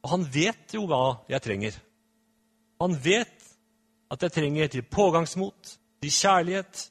Og 0.04 0.12
han 0.14 0.24
vet 0.32 0.76
jo 0.76 0.86
hva 0.88 1.02
jeg 1.28 1.44
trenger. 1.44 1.76
Han 2.80 2.96
vet 3.04 3.50
at 4.12 4.24
jeg 4.24 4.32
trenger 4.32 4.70
til 4.72 4.86
pågangsmot, 4.86 5.76
til 6.00 6.12
kjærlighet, 6.12 6.90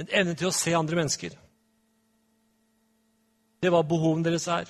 en 0.00 0.10
evne 0.10 0.34
til 0.38 0.50
å 0.50 0.54
se 0.54 0.72
andre 0.74 0.98
mennesker. 0.98 1.36
Det 3.60 3.70
er 3.70 3.74
hva 3.74 3.84
behovene 3.86 4.26
deres 4.26 4.48
er. 4.50 4.68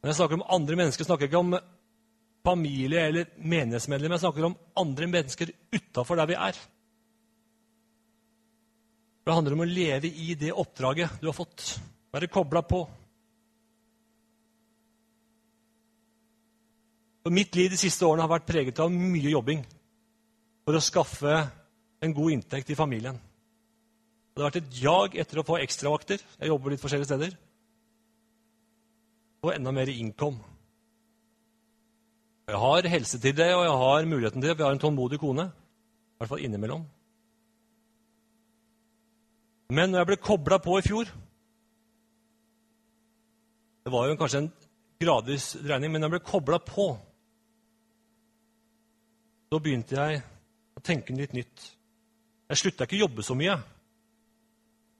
Når 0.00 0.10
jeg 0.10 0.16
snakker 0.16 0.38
om 0.38 0.48
andre 0.56 0.76
mennesker, 0.80 1.04
snakker 1.04 1.26
jeg 1.26 1.32
ikke 1.32 1.42
om 1.44 1.56
familie 2.46 3.02
eller 3.10 3.32
menighetsmedlemmer. 3.36 4.16
Jeg 4.16 4.24
snakker 4.24 4.46
om 4.48 4.56
andre 4.80 5.08
mennesker 5.12 5.52
utafor 5.76 6.20
der 6.20 6.30
vi 6.30 6.38
er. 6.40 6.60
Det 9.20 9.34
handler 9.36 9.54
om 9.54 9.64
å 9.66 9.68
leve 9.68 10.08
i 10.08 10.32
det 10.40 10.54
oppdraget 10.56 11.20
du 11.20 11.28
har 11.28 11.36
fått. 11.36 11.74
Være 12.14 12.30
kobla 12.32 12.64
på. 12.66 12.80
Og 17.28 17.34
mitt 17.36 17.54
liv 17.54 17.68
de 17.70 17.78
siste 17.78 18.06
årene 18.08 18.24
har 18.24 18.32
vært 18.32 18.48
preget 18.48 18.80
av 18.80 18.88
mye 18.90 19.28
jobbing 19.28 19.60
for 20.64 20.78
å 20.78 20.82
skaffe 20.82 21.34
en 22.00 22.16
god 22.16 22.32
inntekt 22.32 22.72
i 22.72 22.78
familien. 22.78 23.20
Det 24.32 24.40
har 24.40 24.48
vært 24.48 24.62
et 24.62 24.80
jag 24.80 25.16
etter 25.20 25.42
å 25.42 25.44
få 25.44 25.58
ekstravakter. 25.60 26.22
Jeg 26.40 26.48
jobber 26.48 26.72
litt 26.72 26.80
forskjellige 26.80 27.10
steder. 27.10 27.36
Og 29.42 29.54
enda 29.54 29.72
mer 29.72 29.88
innkom. 29.88 30.38
Jeg 32.50 32.58
har 32.58 32.88
helse 32.92 33.18
til 33.22 33.36
det, 33.36 33.48
og 33.54 33.64
jeg 33.64 33.76
har 33.82 34.08
muligheten 34.10 34.40
til 34.42 34.50
det. 34.50 34.58
Vi 34.58 34.66
har 34.66 34.74
en 34.74 34.82
tålmodig 34.82 35.20
kone. 35.22 35.46
I 35.50 36.20
hvert 36.20 36.32
fall 36.32 36.44
innimellom. 36.44 36.82
Men 39.70 39.92
når 39.92 40.02
jeg 40.02 40.10
ble 40.10 40.16
kobla 40.18 40.58
på 40.58 40.80
i 40.80 40.82
fjor 40.82 41.10
Det 43.84 43.92
var 43.94 44.08
jo 44.08 44.16
kanskje 44.18 44.40
en 44.42 44.48
gradvis 45.00 45.52
dreining, 45.62 45.92
men 45.92 46.02
når 46.02 46.10
jeg 46.10 46.16
ble 46.16 46.30
kobla 46.32 46.58
på 46.58 46.88
da 49.50 49.58
begynte 49.58 49.96
jeg 49.96 50.20
å 50.78 50.80
tenke 50.86 51.14
litt 51.16 51.32
nytt. 51.34 51.62
Jeg 52.50 52.58
slutta 52.60 52.86
ikke 52.86 53.00
å 53.00 53.04
jobbe 53.04 53.24
så 53.26 53.34
mye. 53.34 53.56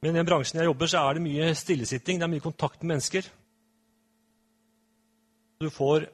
Men 0.03 0.11
i 0.11 0.19
den 0.19 0.27
bransjen 0.27 0.59
jeg 0.59 0.67
jobber, 0.67 0.91
så 0.91 1.05
er 1.05 1.15
det 1.17 1.23
mye 1.23 1.53
stillesitting, 1.55 2.19
det 2.19 2.27
er 2.27 2.33
mye 2.33 2.43
kontakt 2.43 2.81
med 2.83 2.97
mennesker. 2.97 3.29
Du 5.61 5.69
får 5.69 6.07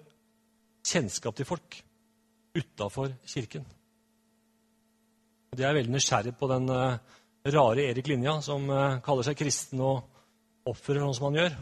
kjennskap 0.82 1.36
til 1.38 1.46
folk 1.46 1.76
utafor 2.56 3.12
kirken. 3.30 3.62
De 5.54 5.62
er 5.62 5.76
veldig 5.76 5.94
nysgjerrig 5.94 6.32
på 6.36 6.48
den 6.50 6.66
uh, 6.66 6.98
rare 7.54 7.84
Erik 7.92 8.10
Linja, 8.10 8.40
som 8.42 8.66
uh, 8.66 8.98
kaller 9.06 9.28
seg 9.28 9.38
kristen 9.38 9.84
og 9.86 10.02
oppfører 10.66 11.04
sånn 11.04 11.14
som 11.14 11.28
han 11.28 11.38
gjør. 11.38 11.54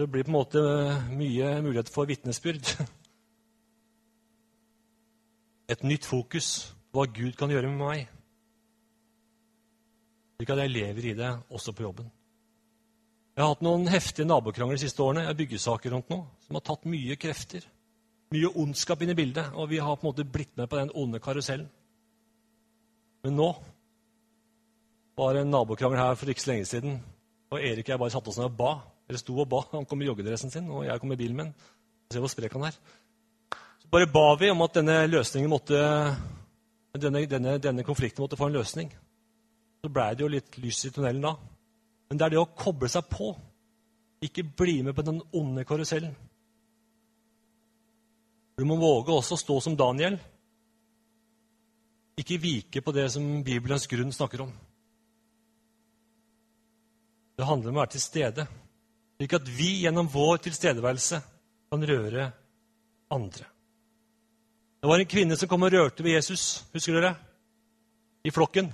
Det 0.00 0.08
blir 0.10 0.24
på 0.24 0.32
en 0.32 0.38
måte 0.38 0.64
uh, 0.64 1.04
mye 1.12 1.60
mulighet 1.60 1.92
for 1.92 2.08
vitnesbyrd. 2.08 2.72
et 5.76 5.84
nytt 5.84 6.08
fokus 6.08 6.72
på 6.88 7.02
hva 7.02 7.08
Gud 7.20 7.36
kan 7.36 7.52
gjøre 7.52 7.68
med 7.68 7.84
meg. 7.84 8.08
Slik 10.38 10.56
at 10.56 10.64
jeg 10.64 10.72
lever 10.72 11.12
i 11.12 11.18
det 11.20 11.34
også 11.52 11.76
på 11.76 11.84
jobben. 11.84 12.08
Jeg 13.34 13.42
har 13.42 13.50
hatt 13.50 13.64
noen 13.66 13.88
heftige 13.90 14.28
nabokrangler 14.30 14.78
de 14.78 14.84
siste 14.84 15.02
årene. 15.02 15.24
Jeg 15.24 15.32
har 15.32 15.38
byggesaker 15.38 15.94
rundt 15.94 16.10
noe 16.12 16.26
som 16.46 16.58
har 16.58 16.64
tatt 16.66 16.86
mye 16.86 17.16
krefter. 17.18 17.66
Mye 18.34 18.50
ondskap 18.62 19.02
inn 19.02 19.12
i 19.12 19.18
bildet, 19.18 19.52
og 19.58 19.68
vi 19.70 19.80
har 19.82 19.96
på 19.98 20.06
en 20.06 20.10
måte 20.12 20.26
blitt 20.26 20.54
med 20.58 20.70
på 20.70 20.78
den 20.78 20.92
onde 20.94 21.20
karusellen. 21.22 21.68
Men 23.24 23.38
nå 23.38 23.50
var 25.18 25.34
det 25.34 25.44
en 25.44 25.54
nabokrangel 25.54 26.00
her 26.00 26.18
for 26.18 26.30
ikke 26.30 26.44
så 26.44 26.52
lenge 26.52 26.68
siden, 26.68 26.98
og 27.50 27.60
Erik 27.60 27.86
og 27.86 27.94
jeg 27.94 28.02
bare 28.02 28.14
satte 28.14 28.30
oss 28.32 28.40
ned 28.40 28.50
og 28.50 28.58
ba. 28.58 28.74
Eller 29.08 29.20
sto 29.20 29.36
og 29.36 29.48
ba. 29.50 29.62
Han 29.74 29.86
kom 29.86 30.02
i 30.02 30.08
joggedressen 30.08 30.52
sin, 30.52 30.70
og 30.70 30.86
jeg 30.86 31.00
kom 31.00 31.12
i 31.12 31.18
bilen 31.20 31.40
min. 31.42 31.56
Se 32.12 32.22
hvor 32.22 32.32
sprek 32.32 32.54
han 32.56 32.68
er 32.70 32.78
bare 33.94 34.06
ba 34.10 34.34
vi 34.34 34.50
om 34.50 34.62
at 34.64 34.74
denne, 34.74 35.46
måtte, 35.46 35.78
denne, 36.98 37.26
denne, 37.30 37.58
denne 37.62 37.84
konflikten 37.86 38.24
måtte 38.24 38.36
få 38.36 38.48
en 38.48 38.56
løsning. 38.58 38.88
Så 39.84 39.90
blei 39.92 40.14
det 40.14 40.24
jo 40.24 40.30
litt 40.32 40.56
lys 40.58 40.80
i 40.88 40.90
tunnelen 40.90 41.22
da. 41.22 41.34
Men 42.14 42.20
det 42.20 42.26
er 42.28 42.32
det 42.36 42.42
å 42.44 42.52
koble 42.54 42.86
seg 42.86 43.08
på. 43.10 43.32
Ikke 44.22 44.44
bli 44.46 44.76
med 44.86 44.94
på 44.94 45.02
den 45.02 45.16
onde 45.34 45.64
karusellen. 45.66 46.12
Du 48.54 48.62
må 48.62 48.76
våge 48.78 49.10
også 49.10 49.34
å 49.34 49.40
stå 49.40 49.56
som 49.64 49.74
Daniel. 49.74 50.14
Ikke 52.14 52.38
vike 52.38 52.84
på 52.86 52.94
det 52.94 53.08
som 53.10 53.26
Bibelens 53.42 53.88
grunn 53.90 54.14
snakker 54.14 54.44
om. 54.44 54.52
Det 57.34 57.50
handler 57.50 57.74
om 57.74 57.80
å 57.80 57.82
være 57.82 57.96
til 57.96 58.04
stede, 58.04 58.46
slik 59.18 59.34
at 59.34 59.50
vi 59.50 59.72
gjennom 59.82 60.06
vår 60.14 60.38
tilstedeværelse 60.46 61.18
kan 61.74 61.88
røre 61.90 62.28
andre. 63.10 63.50
Det 64.78 64.94
var 64.94 65.02
en 65.02 65.12
kvinne 65.16 65.42
som 65.42 65.50
kom 65.50 65.66
og 65.66 65.74
rørte 65.74 66.06
ved 66.06 66.14
Jesus, 66.20 66.62
husker 66.70 66.94
dere? 67.00 67.16
I 68.22 68.30
flokken. 68.30 68.70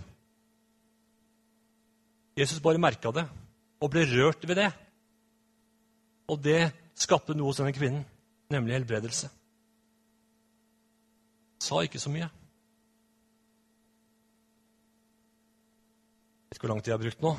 Jesus 2.38 2.62
bare 2.62 2.80
merka 2.82 3.12
det 3.14 3.26
og 3.80 3.90
ble 3.92 4.04
rørt 4.10 4.46
ved 4.48 4.60
det. 4.60 4.70
Og 6.30 6.38
det 6.44 6.60
skapte 6.94 7.34
noe 7.34 7.50
hos 7.50 7.58
denne 7.58 7.74
kvinnen, 7.74 8.04
nemlig 8.52 8.76
helbredelse. 8.76 9.30
Sa 11.60 11.80
ikke 11.84 12.00
så 12.00 12.12
mye. 12.12 12.28
Vet 16.48 16.58
ikke 16.58 16.66
hvor 16.66 16.74
lang 16.74 16.84
tid 16.84 16.92
jeg 16.92 16.98
har 16.98 17.04
brukt 17.04 17.24
nå. 17.24 17.34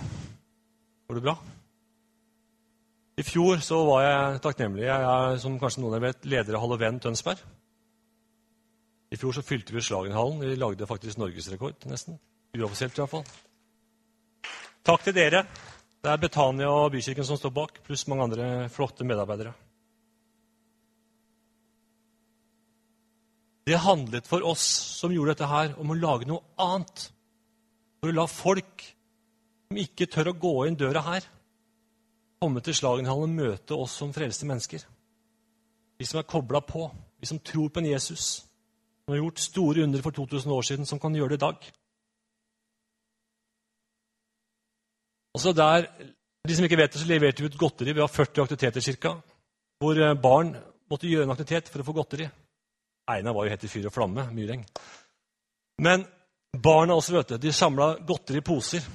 Går 1.07 1.19
det 1.19 1.25
bra? 1.25 1.35
I 3.19 3.25
fjor 3.27 3.59
så 3.61 3.81
var 3.85 4.03
jeg 4.05 4.41
takknemlig. 4.45 4.85
Jeg 4.87 5.07
er, 5.13 5.39
som 5.41 5.57
kanskje 5.61 5.83
noen 5.83 5.97
av 5.97 6.05
vet, 6.05 6.27
leder 6.31 6.57
av 6.57 6.63
Halloven 6.63 6.99
Tønsberg. 7.03 7.41
I 9.11 9.19
fjor 9.19 9.35
så 9.35 9.43
fylte 9.43 9.75
vi 9.75 9.83
Slagenhallen. 9.83 10.39
Vi 10.39 10.55
lagde 10.55 10.87
faktisk 10.87 11.19
norgesrekord, 11.19 11.83
nesten. 11.91 12.15
Uoffisielt, 12.55 12.95
iallfall. 12.97 13.25
Takk 14.81 15.03
til 15.05 15.13
dere. 15.13 15.43
Det 16.01 16.09
er 16.09 16.21
Betania 16.21 16.69
og 16.73 16.95
Bykirken 16.95 17.25
som 17.25 17.37
står 17.37 17.53
bak, 17.53 17.75
pluss 17.85 18.07
mange 18.09 18.25
andre 18.25 18.45
flotte 18.73 19.05
medarbeidere. 19.05 19.53
Det 23.69 23.77
handlet 23.77 24.25
for 24.25 24.41
oss 24.41 24.63
som 24.97 25.13
gjorde 25.13 25.35
dette 25.35 25.49
her, 25.49 25.75
om 25.77 25.93
å 25.93 25.97
lage 25.97 26.25
noe 26.25 26.41
annet. 26.57 27.03
For 28.01 28.09
å 28.09 28.15
la 28.17 28.25
folk 28.25 28.87
som 29.69 29.77
ikke 29.83 30.09
tør 30.09 30.31
å 30.31 30.39
gå 30.41 30.55
inn 30.65 30.79
døra 30.79 31.03
her, 31.05 31.27
komme 32.41 32.63
til 32.65 32.73
Slagenhallen 32.73 33.29
og 33.29 33.37
møte 33.37 33.77
oss 33.77 33.99
som 34.01 34.13
frelste 34.15 34.49
mennesker. 34.49 34.81
Vi 36.01 36.07
som 36.09 36.17
er 36.17 36.25
kobla 36.25 36.63
på, 36.65 36.87
vi 37.21 37.29
som 37.29 37.37
tror 37.37 37.69
på 37.69 37.83
en 37.83 37.91
Jesus 37.91 38.41
som 39.05 39.13
har 39.13 39.21
gjort 39.21 39.43
store 39.45 39.85
under 39.85 40.01
for 40.01 40.17
2000 40.17 40.51
år 40.57 40.65
siden, 40.65 40.89
som 40.89 40.99
kan 40.99 41.13
gjøre 41.13 41.35
det 41.35 41.39
i 41.39 41.45
dag. 41.45 41.69
Altså 45.35 45.53
der, 45.55 45.87
De 46.47 46.55
som 46.55 46.65
ikke 46.65 46.77
vet 46.77 46.93
det, 46.93 46.99
så 47.01 47.07
leverte 47.07 47.43
vi 47.43 47.49
ut 47.51 47.57
godteri. 47.57 47.93
Vi 47.93 48.01
har 48.01 48.09
40 48.09 48.41
aktiviteter 48.41 48.81
cirka, 48.81 49.11
hvor 49.79 49.93
eh, 49.93 50.15
barn 50.17 50.55
måtte 50.89 51.05
gjøre 51.05 51.27
en 51.27 51.33
aktivitet 51.35 51.69
for 51.69 51.83
å 51.83 51.85
få 51.85 51.93
godteri. 51.93 52.25
Einar 53.13 53.35
var 53.35 53.45
jo 53.45 53.53
helt 53.53 53.65
i 53.67 53.69
fyr 53.69 53.85
og 53.85 53.93
flamme. 53.93 54.25
Myreng. 54.33 54.63
Men 55.85 56.05
barna 56.57 56.97
også, 56.97 57.13
vet 57.13 57.35
du, 57.35 57.37
de 57.37 57.53
samla 57.53 57.91
godteri 58.07 58.41
i 58.41 58.45
poser. 58.45 58.87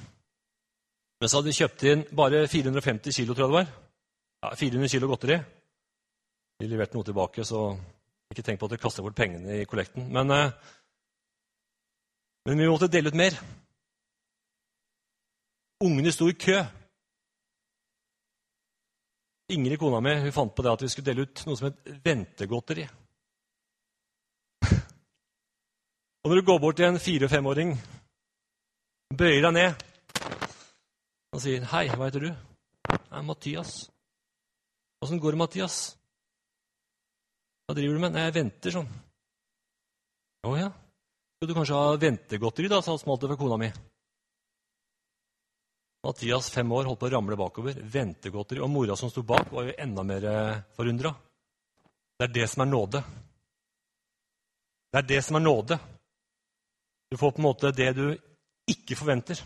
Men 1.21 1.29
så 1.29 1.39
hadde 1.39 1.49
de 1.49 1.57
kjøpt 1.57 1.85
inn 1.87 2.03
bare 2.19 2.43
450 2.51 3.15
kilo, 3.15 3.33
tror 3.33 3.47
jeg 3.47 3.53
det 3.53 3.59
var. 3.61 3.71
Ja, 4.43 4.51
400 4.59 4.91
kilo 4.91 5.09
godteri. 5.09 5.37
De 6.59 6.67
leverte 6.67 6.97
noe 6.97 7.07
tilbake, 7.07 7.45
så 7.45 7.69
ikke 8.33 8.43
tenk 8.43 8.59
på 8.59 8.67
at 8.67 8.75
de 8.75 8.81
kaster 8.81 9.05
bort 9.05 9.17
pengene 9.17 9.61
i 9.61 9.65
kollekten. 9.69 10.11
Men, 10.13 10.31
eh, 10.31 10.51
men 12.45 12.59
vi 12.59 12.67
måtte 12.69 12.91
dele 12.91 13.09
ut 13.09 13.17
mer. 13.17 13.39
Ungene 15.85 16.11
sto 16.11 16.25
i 16.29 16.33
kø 16.33 16.57
Ingrid, 19.53 19.77
kona 19.79 19.99
mi, 20.03 20.11
hun 20.19 20.33
fant 20.35 20.55
på 20.55 20.63
det 20.65 20.71
at 20.73 20.81
vi 20.83 20.89
skulle 20.91 21.07
dele 21.07 21.23
ut 21.23 21.43
noe 21.47 21.55
som 21.55 21.69
het 21.69 21.77
ventegodteri. 22.03 22.83
Og 26.23 26.27
når 26.27 26.41
du 26.41 26.47
går 26.49 26.59
bort 26.59 26.75
til 26.75 26.89
en 26.89 26.99
fire-femåring, 26.99 27.71
bøyer 29.15 29.45
deg 29.45 29.53
ned 29.55 29.85
og 31.31 31.39
sier 31.43 31.63
'Hei, 31.63 31.85
hva 31.95 32.09
heter 32.09 32.19
du?' 32.25 32.35
'Jeg 32.35 32.99
er 33.19 33.27
Mathias.' 33.29 33.87
'Åssen 34.99 35.19
går 35.21 35.31
det, 35.31 35.41
Mathias?' 35.43 35.95
'Hva 37.63 37.75
driver 37.75 37.93
du 37.93 37.99
med?' 37.99 38.11
'Nei, 38.11 38.25
jeg 38.27 38.37
venter 38.41 38.71
sånn.' 38.71 38.91
'Å 40.43 40.57
ja. 40.59 40.69
Skal 41.37 41.47
du 41.47 41.53
kanskje 41.53 41.79
ha 41.79 41.95
ventegodteri', 41.95 42.67
da, 42.67 42.81
sa 42.81 42.97
smalt 42.97 43.21
det 43.21 43.29
fra 43.29 43.39
kona 43.39 43.57
mi. 43.63 43.71
Mathias, 46.05 46.49
fem 46.53 46.71
år, 46.71 46.85
holdt 46.87 46.99
på 47.01 47.07
å 47.09 47.13
ramle 47.15 47.37
bakover. 47.39 47.79
Ventegodteri. 47.81 48.61
Og 48.63 48.71
mora 48.71 48.95
som 48.95 49.09
sto 49.11 49.23
bak, 49.27 49.49
var 49.51 49.67
jo 49.67 49.75
enda 49.81 50.05
mer 50.05 50.27
eh, 50.29 50.61
forundra. 50.77 51.13
Det 52.17 52.27
er 52.27 52.33
det 52.33 52.47
som 52.49 52.63
er 52.63 52.71
nåde. 52.71 53.03
Det 54.91 55.01
er 55.01 55.07
det 55.09 55.21
som 55.25 55.37
er 55.37 55.45
nåde. 55.45 55.77
Du 57.11 57.17
får 57.17 57.31
på 57.31 57.41
en 57.41 57.47
måte 57.47 57.71
det 57.75 57.91
du 57.97 58.05
ikke 58.71 58.97
forventer. 58.99 59.39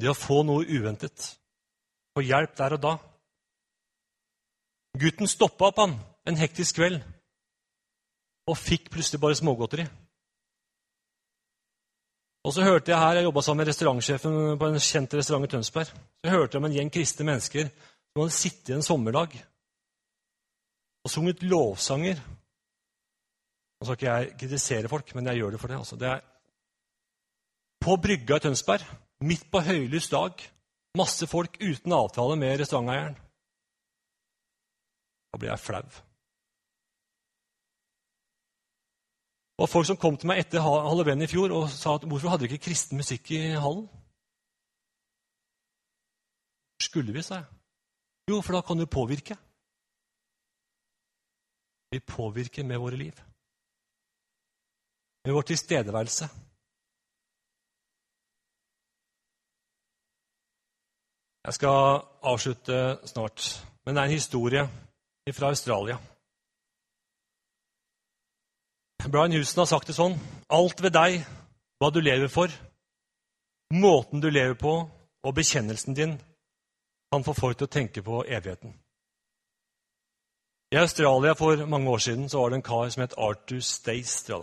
Det 0.00 0.08
å 0.08 0.16
få 0.16 0.40
noe 0.48 0.64
uventet, 0.64 1.34
få 2.16 2.22
hjelp 2.24 2.54
der 2.56 2.76
og 2.76 2.84
da. 2.86 2.92
Gutten 5.00 5.28
stoppa 5.28 5.68
opp 5.68 5.82
han 5.82 5.98
en 6.26 6.38
hektisk 6.40 6.78
kveld 6.80 7.02
og 8.48 8.56
fikk 8.58 8.88
plutselig 8.94 9.20
bare 9.22 9.36
smågodteri. 9.38 9.84
Og 12.44 12.54
så 12.56 12.64
hørte 12.64 12.90
Jeg 12.90 12.98
her, 12.98 13.18
jeg 13.18 13.24
jobba 13.24 13.42
sammen 13.44 13.60
med 13.60 13.68
restaurantsjefen 13.68 14.58
på 14.58 14.66
en 14.66 14.80
kjent 14.80 15.14
restaurant 15.14 15.44
i 15.44 15.50
Tønsberg. 15.52 15.86
Så 16.24 16.30
hørte 16.32 16.56
jeg 16.56 16.62
om 16.62 16.68
en 16.70 16.76
gjeng 16.76 16.92
kristne 16.92 17.26
mennesker 17.28 17.68
som 17.68 18.22
hadde 18.22 18.36
sittet 18.36 18.74
en 18.74 18.82
sommerdag 18.84 19.36
og 21.04 21.12
sunget 21.12 21.42
lovsanger. 21.42 22.20
Nå 23.80 23.86
skal 23.86 23.96
ikke 23.96 24.10
jeg 24.10 24.32
kritisere 24.40 24.88
folk, 24.92 25.14
men 25.14 25.28
jeg 25.30 25.40
gjør 25.40 25.54
det 25.54 25.60
for 25.60 25.72
det. 25.72 25.78
Altså, 25.80 25.96
det 25.96 26.08
er 26.08 26.24
på 27.80 27.96
brygga 27.96 28.36
i 28.36 28.44
Tønsberg, 28.44 28.84
midt 29.24 29.46
på 29.52 29.62
høylys 29.64 30.10
dag, 30.12 30.44
masse 30.96 31.28
folk 31.28 31.56
uten 31.60 31.92
avtale 31.96 32.36
med 32.36 32.60
restauranteieren. 32.60 33.16
Da 35.32 35.40
blir 35.40 35.52
jeg 35.52 35.64
flau. 35.64 35.84
Og 39.60 39.68
folk 39.68 39.86
som 39.86 39.98
kom 40.00 40.16
til 40.16 40.30
meg 40.30 40.40
etter 40.40 40.62
halloween 40.64 41.20
i 41.20 41.28
fjor 41.28 41.52
og 41.52 41.66
sa 41.68 41.98
at 41.98 42.06
hvorfor 42.08 42.32
hadde 42.32 42.46
dere 42.46 42.56
ikke 42.56 42.70
kristen 42.70 42.96
musikk 43.00 43.32
i 43.36 43.40
hallen? 43.60 43.84
Skulle 46.80 47.12
vi, 47.12 47.22
sa 47.22 47.42
jeg. 47.42 47.48
Jo, 48.30 48.40
for 48.40 48.56
da 48.56 48.60
kan 48.64 48.80
du 48.80 48.86
påvirke. 48.88 49.36
Vi 51.92 52.00
påvirker 52.00 52.64
med 52.64 52.78
våre 52.78 52.96
liv. 52.96 53.16
Med 55.24 55.34
vår 55.36 55.42
tilstedeværelse. 55.50 56.28
Jeg 61.44 61.54
skal 61.54 62.00
avslutte 62.22 62.76
snart, 63.12 63.66
men 63.84 63.94
det 63.94 64.00
er 64.00 64.08
en 64.08 64.20
historie 64.20 64.64
fra 65.34 65.52
Australia. 65.52 65.96
Brian 69.08 69.32
Houston 69.32 69.62
har 69.62 69.70
sagt 69.70 69.88
det 69.88 69.96
sånn 69.96 70.18
Alt 70.52 70.82
ved 70.82 70.92
deg, 70.92 71.22
hva 71.80 71.88
du 71.94 72.00
lever 72.02 72.28
for, 72.28 72.52
måten 73.72 74.20
du 74.20 74.28
lever 74.30 74.56
på 74.58 74.74
og 75.20 75.34
bekjennelsen 75.36 75.96
din, 75.96 76.16
kan 77.10 77.24
få 77.24 77.34
folk 77.36 77.58
til 77.58 77.68
å 77.68 77.72
tenke 77.72 78.02
på 78.02 78.22
evigheten. 78.26 78.74
I 80.70 80.78
Australia 80.78 81.34
for 81.34 81.64
mange 81.66 81.90
år 81.90 82.02
siden 82.02 82.28
så 82.30 82.42
var 82.42 82.50
det 82.50 82.60
en 82.60 82.66
kar 82.66 82.90
som 82.90 83.02
het 83.02 83.16
Arthur 83.18 83.62
Stace. 83.66 84.38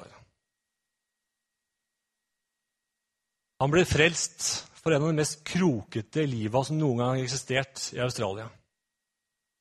Han 3.62 3.72
ble 3.72 3.86
frelst 3.88 4.50
for 4.82 4.92
en 4.92 5.06
av 5.06 5.12
de 5.12 5.20
mest 5.22 5.40
krokete 5.48 6.26
liva 6.28 6.64
som 6.68 6.80
noen 6.80 7.00
gang 7.00 7.14
har 7.16 7.24
eksistert 7.24 7.88
i 7.96 8.04
Australia. 8.04 8.50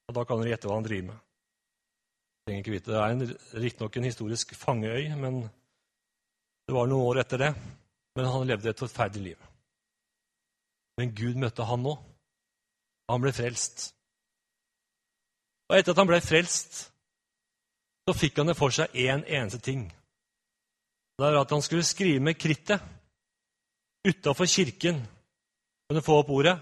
Og 0.06 0.14
Da 0.14 0.24
kan 0.24 0.42
dere 0.42 0.54
gjette 0.54 0.70
hva 0.70 0.80
han 0.80 0.86
driver 0.86 1.12
med. 1.12 1.25
Trenger 2.46 2.62
ikke 2.62 2.76
vite. 2.76 2.90
Det 2.92 2.98
er 3.02 3.60
riktignok 3.60 3.96
en 3.96 4.04
historisk 4.06 4.54
fangeøy, 4.54 5.08
men 5.18 5.40
det 6.66 6.74
var 6.76 6.86
noen 6.86 7.06
år 7.08 7.18
etter 7.24 7.38
det. 7.42 7.52
Men 8.14 8.24
han 8.30 8.46
levde 8.46 8.70
et 8.70 8.78
forferdelig 8.78 9.22
liv. 9.32 9.40
Men 10.96 11.14
Gud 11.14 11.34
møtte 11.42 11.66
han 11.66 11.82
nå. 11.82 11.96
Han 13.10 13.22
ble 13.22 13.32
frelst. 13.34 13.94
Og 15.66 15.74
etter 15.74 15.90
at 15.90 15.98
han 15.98 16.06
ble 16.06 16.20
frelst, 16.22 16.72
så 18.06 18.12
fikk 18.14 18.38
han 18.38 18.48
det 18.52 18.56
for 18.58 18.70
seg 18.70 18.94
én 18.94 19.18
en 19.18 19.26
eneste 19.26 19.58
ting. 19.58 19.82
Det 21.18 21.26
er 21.26 21.40
at 21.40 21.50
han 21.50 21.62
skulle 21.66 21.82
skrive 21.82 22.20
med 22.22 22.38
krittet 22.38 22.80
utafor 24.06 24.46
kirken. 24.46 24.96
Du 25.90 26.00
få 26.00 26.22
opp 26.22 26.30
ordet? 26.30 26.56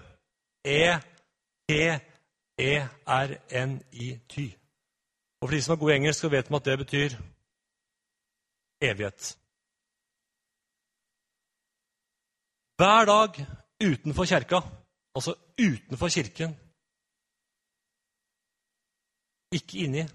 E-T-E-R-N-I-Ty. 0.65 1.85
Og 5.45 5.49
for 5.49 5.55
de 5.55 5.61
som 5.61 5.73
er 5.73 5.77
gode 5.77 5.93
i 5.93 5.95
engelsk, 5.99 6.19
så 6.19 6.29
vet 6.33 6.47
de 6.49 6.55
at 6.57 6.65
det 6.65 6.77
betyr 6.81 7.11
evighet. 8.81 9.37
Hver 12.81 13.05
dag 13.05 13.29
utenfor 13.89 14.25
kjerka, 14.25 14.59
altså 15.15 15.35
utenfor 15.67 16.09
kirken, 16.09 16.57
ikke 19.53 19.77
inni. 19.85 20.07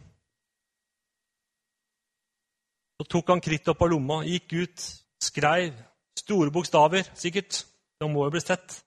Så 2.99 3.07
tok 3.15 3.31
han 3.31 3.47
krittet 3.47 3.71
opp 3.71 3.87
av 3.87 3.95
lomma, 3.95 4.21
gikk 4.27 4.59
ut, 4.65 4.91
skreiv 5.23 5.79
store 6.25 6.51
bokstaver, 6.51 7.07
sikkert. 7.15 7.63
Det 8.01 8.11
må 8.11 8.27
jo 8.27 8.35
bli 8.35 8.43
sett. 8.43 8.83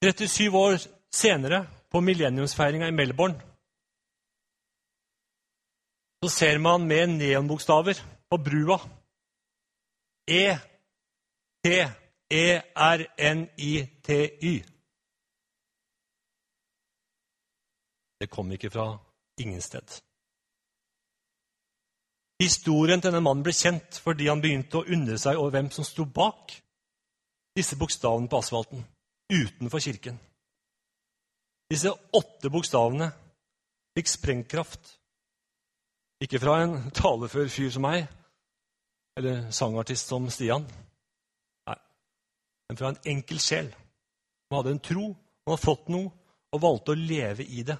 37 0.00 0.48
år 0.56 0.80
senere, 1.12 1.66
på 1.92 2.00
millenniumsfeiringa 2.00 2.88
i 2.88 2.96
Melbourne, 2.96 3.38
så 6.22 6.28
ser 6.32 6.58
man 6.58 6.86
med 6.88 7.06
neonbokstaver 7.18 7.94
på 8.30 8.36
brua 8.36 8.78
E-T-E-R-N-I-T-Y. 10.26 10.66
Det 18.20 18.30
kom 18.30 18.52
ikke 18.52 18.70
fra 18.70 18.98
ingen 19.38 19.60
sted. 19.60 20.00
Historien 22.40 23.00
til 23.00 23.10
denne 23.12 23.22
mannen 23.24 23.44
ble 23.44 23.52
kjent 23.56 24.00
fordi 24.02 24.26
han 24.28 24.42
begynte 24.42 24.78
å 24.80 24.86
undre 24.92 25.18
seg 25.20 25.38
over 25.40 25.50
hvem 25.54 25.70
som 25.72 25.84
sto 25.86 26.04
bak 26.04 26.52
disse 27.56 27.78
bokstavene 27.80 28.28
på 28.28 28.40
asfalten 28.42 28.84
utenfor 29.32 29.80
kirken. 29.80 30.18
Disse 31.70 31.90
åtte 32.14 32.50
bokstavene 32.52 33.08
fikk 33.96 34.10
sprengkraft. 34.10 34.92
Ikke 36.22 36.40
fra 36.40 36.60
en 36.62 36.76
talefør 36.94 37.48
fyr 37.52 37.72
som 37.74 37.84
meg, 37.84 38.06
eller 39.18 39.48
sangartist 39.52 40.12
som 40.12 40.28
Stian. 40.30 40.64
Nei, 41.66 41.78
men 42.68 42.78
fra 42.78 42.92
en 42.92 43.02
enkel 43.16 43.42
sjel 43.42 43.72
Man 44.46 44.60
hadde 44.60 44.76
en 44.76 44.84
tro, 44.86 45.08
man 45.10 45.56
hadde 45.56 45.64
fått 45.64 45.88
noe, 45.90 46.12
og 46.54 46.60
valgte 46.62 46.94
å 46.94 47.00
leve 47.00 47.42
i 47.42 47.64
det. 47.66 47.74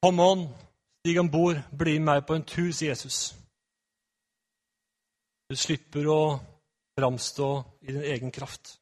Kom 0.00 0.22
on, 0.24 0.46
stig 1.02 1.20
om 1.20 1.28
bord, 1.28 1.60
bli 1.68 1.98
med 1.98 2.08
meg 2.08 2.24
på 2.24 2.38
en 2.38 2.46
tur, 2.48 2.72
sier 2.72 2.94
Jesus. 2.94 3.34
Du 5.52 5.56
slipper 5.60 6.08
å 6.08 6.18
framstå 6.98 7.64
i 7.80 7.92
din 7.92 8.02
egen 8.02 8.30
kraft. 8.30 8.78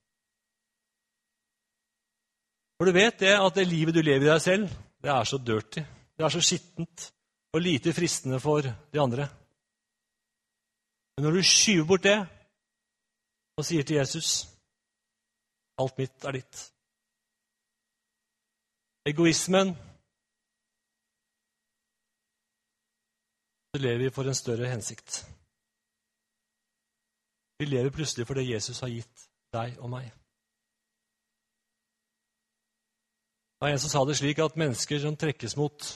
For 2.76 2.88
du 2.88 2.92
vet 2.92 3.18
det 3.22 3.32
at 3.38 3.54
det 3.54 3.68
livet 3.68 3.94
du 3.94 4.02
lever 4.02 4.26
i 4.26 4.30
deg 4.32 4.42
selv, 4.42 4.72
det 5.02 5.10
er 5.10 5.28
så 5.28 5.38
dirty, 5.38 5.82
det 6.16 6.24
er 6.24 6.32
så 6.32 6.42
skittent 6.42 7.08
og 7.52 7.62
lite 7.62 7.92
fristende 7.94 8.40
for 8.42 8.64
de 8.64 9.00
andre. 9.00 9.28
Men 11.16 11.26
når 11.26 11.38
du 11.38 11.42
skyver 11.46 11.86
bort 11.86 12.06
det 12.06 12.18
og 13.56 13.66
sier 13.68 13.84
til 13.86 14.00
Jesus 14.00 14.48
alt 15.80 15.98
mitt 15.98 16.24
er 16.28 16.36
ditt 16.36 16.60
Egoismen 19.08 19.72
Så 23.72 23.80
lever 23.80 24.02
vi 24.04 24.10
for 24.12 24.28
en 24.28 24.36
større 24.36 24.68
hensikt. 24.68 25.22
Vi 27.62 27.66
lever 27.66 27.90
plutselig 27.94 28.26
for 28.26 28.34
det 28.34 28.48
Jesus 28.48 28.80
har 28.82 28.90
gitt 28.90 29.20
deg 29.54 29.76
og 29.78 29.90
meg. 29.92 30.08
Det 33.54 33.62
var 33.62 33.70
en 33.70 33.78
som 33.78 33.92
sa 33.92 34.00
det 34.08 34.16
slik 34.18 34.40
at 34.42 34.56
mennesker 34.58 34.98
som 34.98 35.14
trekkes 35.14 35.54
mot 35.60 35.86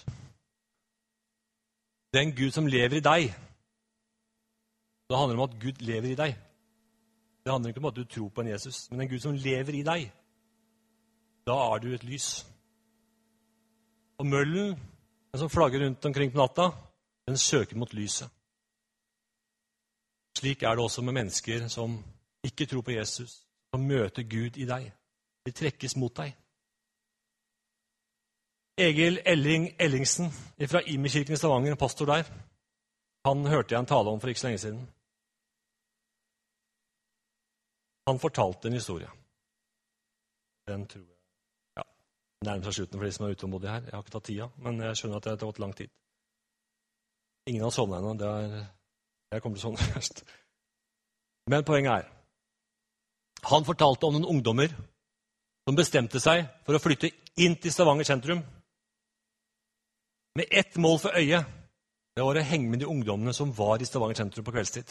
den 2.14 2.30
Gud 2.38 2.54
som 2.54 2.70
lever 2.70 3.00
i 3.00 3.02
deg. 3.08 3.34
Det 5.10 5.18
handler 5.18 5.40
om 5.40 5.42
at 5.48 5.58
Gud 5.64 5.82
lever 5.82 6.12
i 6.12 6.20
deg. 6.22 6.38
Det 7.42 7.52
handler 7.52 7.74
ikke 7.74 7.82
om 7.82 7.90
at 7.90 7.98
du 7.98 8.04
tror 8.04 8.30
på 8.30 8.46
en 8.46 8.52
Jesus, 8.54 8.86
men 8.90 9.00
en 9.00 9.10
Gud 9.10 9.26
som 9.26 9.34
lever 9.34 9.80
i 9.80 9.82
deg. 9.90 10.06
Da 11.50 11.58
er 11.72 11.82
du 11.82 11.88
et 11.90 12.06
lys. 12.06 12.30
Og 14.22 14.26
møllen, 14.26 14.78
den 15.32 15.42
som 15.42 15.50
flagger 15.50 15.82
rundt 15.82 16.06
omkring 16.06 16.30
på 16.30 16.38
natta, 16.38 16.70
den 17.26 17.36
søker 17.36 17.76
mot 17.76 17.90
lyset. 17.94 18.35
Slik 20.36 20.62
er 20.62 20.76
det 20.76 20.84
også 20.84 21.02
med 21.02 21.16
mennesker 21.16 21.68
som 21.72 21.96
ikke 22.44 22.66
tror 22.66 22.82
på 22.84 22.96
Jesus, 22.96 23.38
som 23.72 23.86
møter 23.88 24.22
Gud 24.22 24.58
i 24.60 24.66
deg. 24.68 24.90
De 25.46 25.52
trekkes 25.52 25.96
mot 25.96 26.12
deg. 26.16 26.34
Egil 28.78 29.22
Elling 29.24 29.70
Ellingsen 29.80 30.28
fra 30.68 30.82
Imerkirken 30.84 31.32
i 31.32 31.36
Stavanger, 31.40 31.78
pastor 31.80 32.06
der, 32.10 32.28
han 33.26 33.46
hørte 33.46 33.74
jeg 33.74 33.80
en 33.80 33.88
tale 33.88 34.12
om 34.12 34.20
for 34.20 34.28
ikke 34.28 34.40
så 34.40 34.46
lenge 34.46 34.58
siden. 34.58 34.82
Han 38.06 38.20
fortalte 38.22 38.68
en 38.68 38.76
historie. 38.76 39.08
Den 40.68 40.86
tror 40.86 41.02
jeg 41.02 41.16
ja, 41.76 41.82
nærmer 42.44 42.68
seg 42.68 42.74
slutten 42.74 43.00
for 43.00 43.06
de 43.06 43.12
som 43.16 43.26
er 43.26 43.34
utålmodige 43.34 43.72
her. 43.72 43.88
Jeg 43.88 43.94
har 43.96 44.04
ikke 44.04 44.14
tatt 44.18 44.28
tida, 44.28 44.46
men 44.62 44.80
jeg 44.84 45.00
skjønner 45.00 45.16
at 45.16 45.24
det 45.24 45.32
har 45.32 45.42
gått 45.46 45.62
lang 45.64 45.74
tid. 45.76 45.90
Ingen 47.46 47.64
har 47.66 47.74
sovna 47.74 47.98
ennå. 47.98 48.12
Jeg 49.32 49.42
kommer 49.42 49.58
til 49.58 49.66
sånn 49.66 49.80
først. 49.94 50.22
Men 51.50 51.64
poenget 51.66 51.92
er 51.92 52.12
Han 53.46 53.66
fortalte 53.66 54.08
om 54.08 54.16
noen 54.16 54.30
ungdommer 54.36 54.72
som 55.66 55.78
bestemte 55.78 56.20
seg 56.22 56.46
for 56.66 56.78
å 56.78 56.82
flytte 56.82 57.10
inn 57.42 57.56
til 57.60 57.74
Stavanger 57.74 58.06
sentrum 58.06 58.42
med 60.36 60.50
ett 60.50 60.76
mål 60.76 60.98
for 61.00 61.16
øyet. 61.16 61.46
Det 62.16 62.24
var 62.24 62.38
å 62.38 62.44
henge 62.48 62.70
med 62.70 62.80
de 62.82 62.88
ungdommene 62.88 63.34
som 63.36 63.52
var 63.56 63.82
i 63.82 63.88
Stavanger 63.88 64.18
sentrum 64.20 64.44
på 64.46 64.54
kveldstid. 64.54 64.88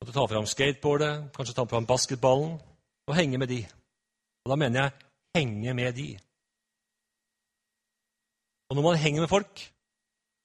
Måtte 0.00 0.14
ta 0.16 0.24
fram 0.30 0.46
skateboardet, 0.48 1.28
kanskje 1.36 1.56
ta 1.56 1.66
fram 1.68 1.88
basketballen 1.88 2.56
og 3.08 3.16
henge 3.16 3.40
med 3.40 3.50
de. 3.52 3.60
Og 4.44 4.52
da 4.52 4.56
mener 4.56 4.82
jeg 4.82 5.08
henge 5.36 5.74
med 5.76 5.94
de. 5.98 6.08
Og 8.70 8.78
når 8.78 8.86
man 8.86 9.00
henger 9.02 9.26
med 9.26 9.32
folk 9.32 9.64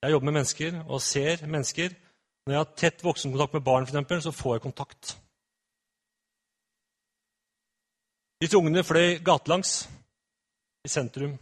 Jeg 0.05 0.13
jobber 0.13 0.25
med 0.29 0.35
mennesker 0.37 0.75
og 0.85 1.01
ser 1.01 1.41
mennesker. 1.49 1.93
Når 2.45 2.53
jeg 2.53 2.59
har 2.59 2.73
tett 2.77 3.03
voksenkontakt 3.03 3.55
med 3.57 3.63
barn, 3.65 3.87
for 3.87 3.95
eksempel, 3.95 4.21
så 4.21 4.31
får 4.31 4.55
jeg 4.55 4.61
kontakt. 4.61 5.15
Disse 8.41 8.57
ungene 8.57 8.83
fløy 8.85 9.17
gatelangs 9.25 9.87
i 10.85 10.91
sentrum 10.93 11.33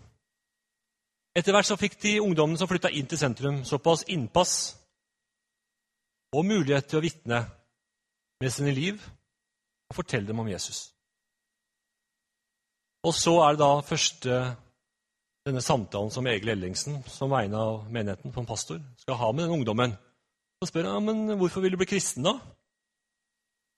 etter 1.34 1.56
hvert 1.56 1.65
så 1.65 1.78
fikk 1.82 1.97
de 2.04 2.19
ungdommene 2.21 2.62
som 2.62 2.69
flytta 2.69 2.91
inn 2.93 3.08
til 3.10 3.17
sentrum, 3.17 3.63
såpass 3.65 4.06
innpass 4.13 4.54
og 6.34 6.45
mulighet 6.45 6.86
til 6.89 6.99
å 6.99 7.04
vitne 7.04 7.39
med 8.41 8.54
sine 8.54 8.73
liv 8.73 9.02
og 9.89 9.97
fortelle 9.97 10.30
dem 10.30 10.43
om 10.43 10.49
Jesus. 10.49 10.91
Og 13.04 13.17
så 13.17 13.34
er 13.43 13.56
det 13.56 13.63
da 13.63 13.71
første 13.84 14.38
denne 15.43 15.62
samtalen 15.62 16.12
som 16.12 16.27
Egil 16.27 16.53
Ellingsen, 16.53 17.01
som 17.12 17.32
vegne 17.34 17.60
av 17.60 17.91
menigheten 17.91 18.32
på 18.32 18.41
en 18.41 18.47
pastor, 18.47 18.79
skal 19.01 19.19
ha 19.19 19.32
med 19.32 19.45
den 19.45 19.56
ungdommen. 19.60 19.95
Så 20.62 20.69
spør 20.69 20.93
han 20.93 21.06
men 21.06 21.38
hvorfor 21.39 21.63
vil 21.63 21.75
du 21.75 21.82
bli 21.82 21.89
kristen, 21.89 22.23
da? 22.23 22.38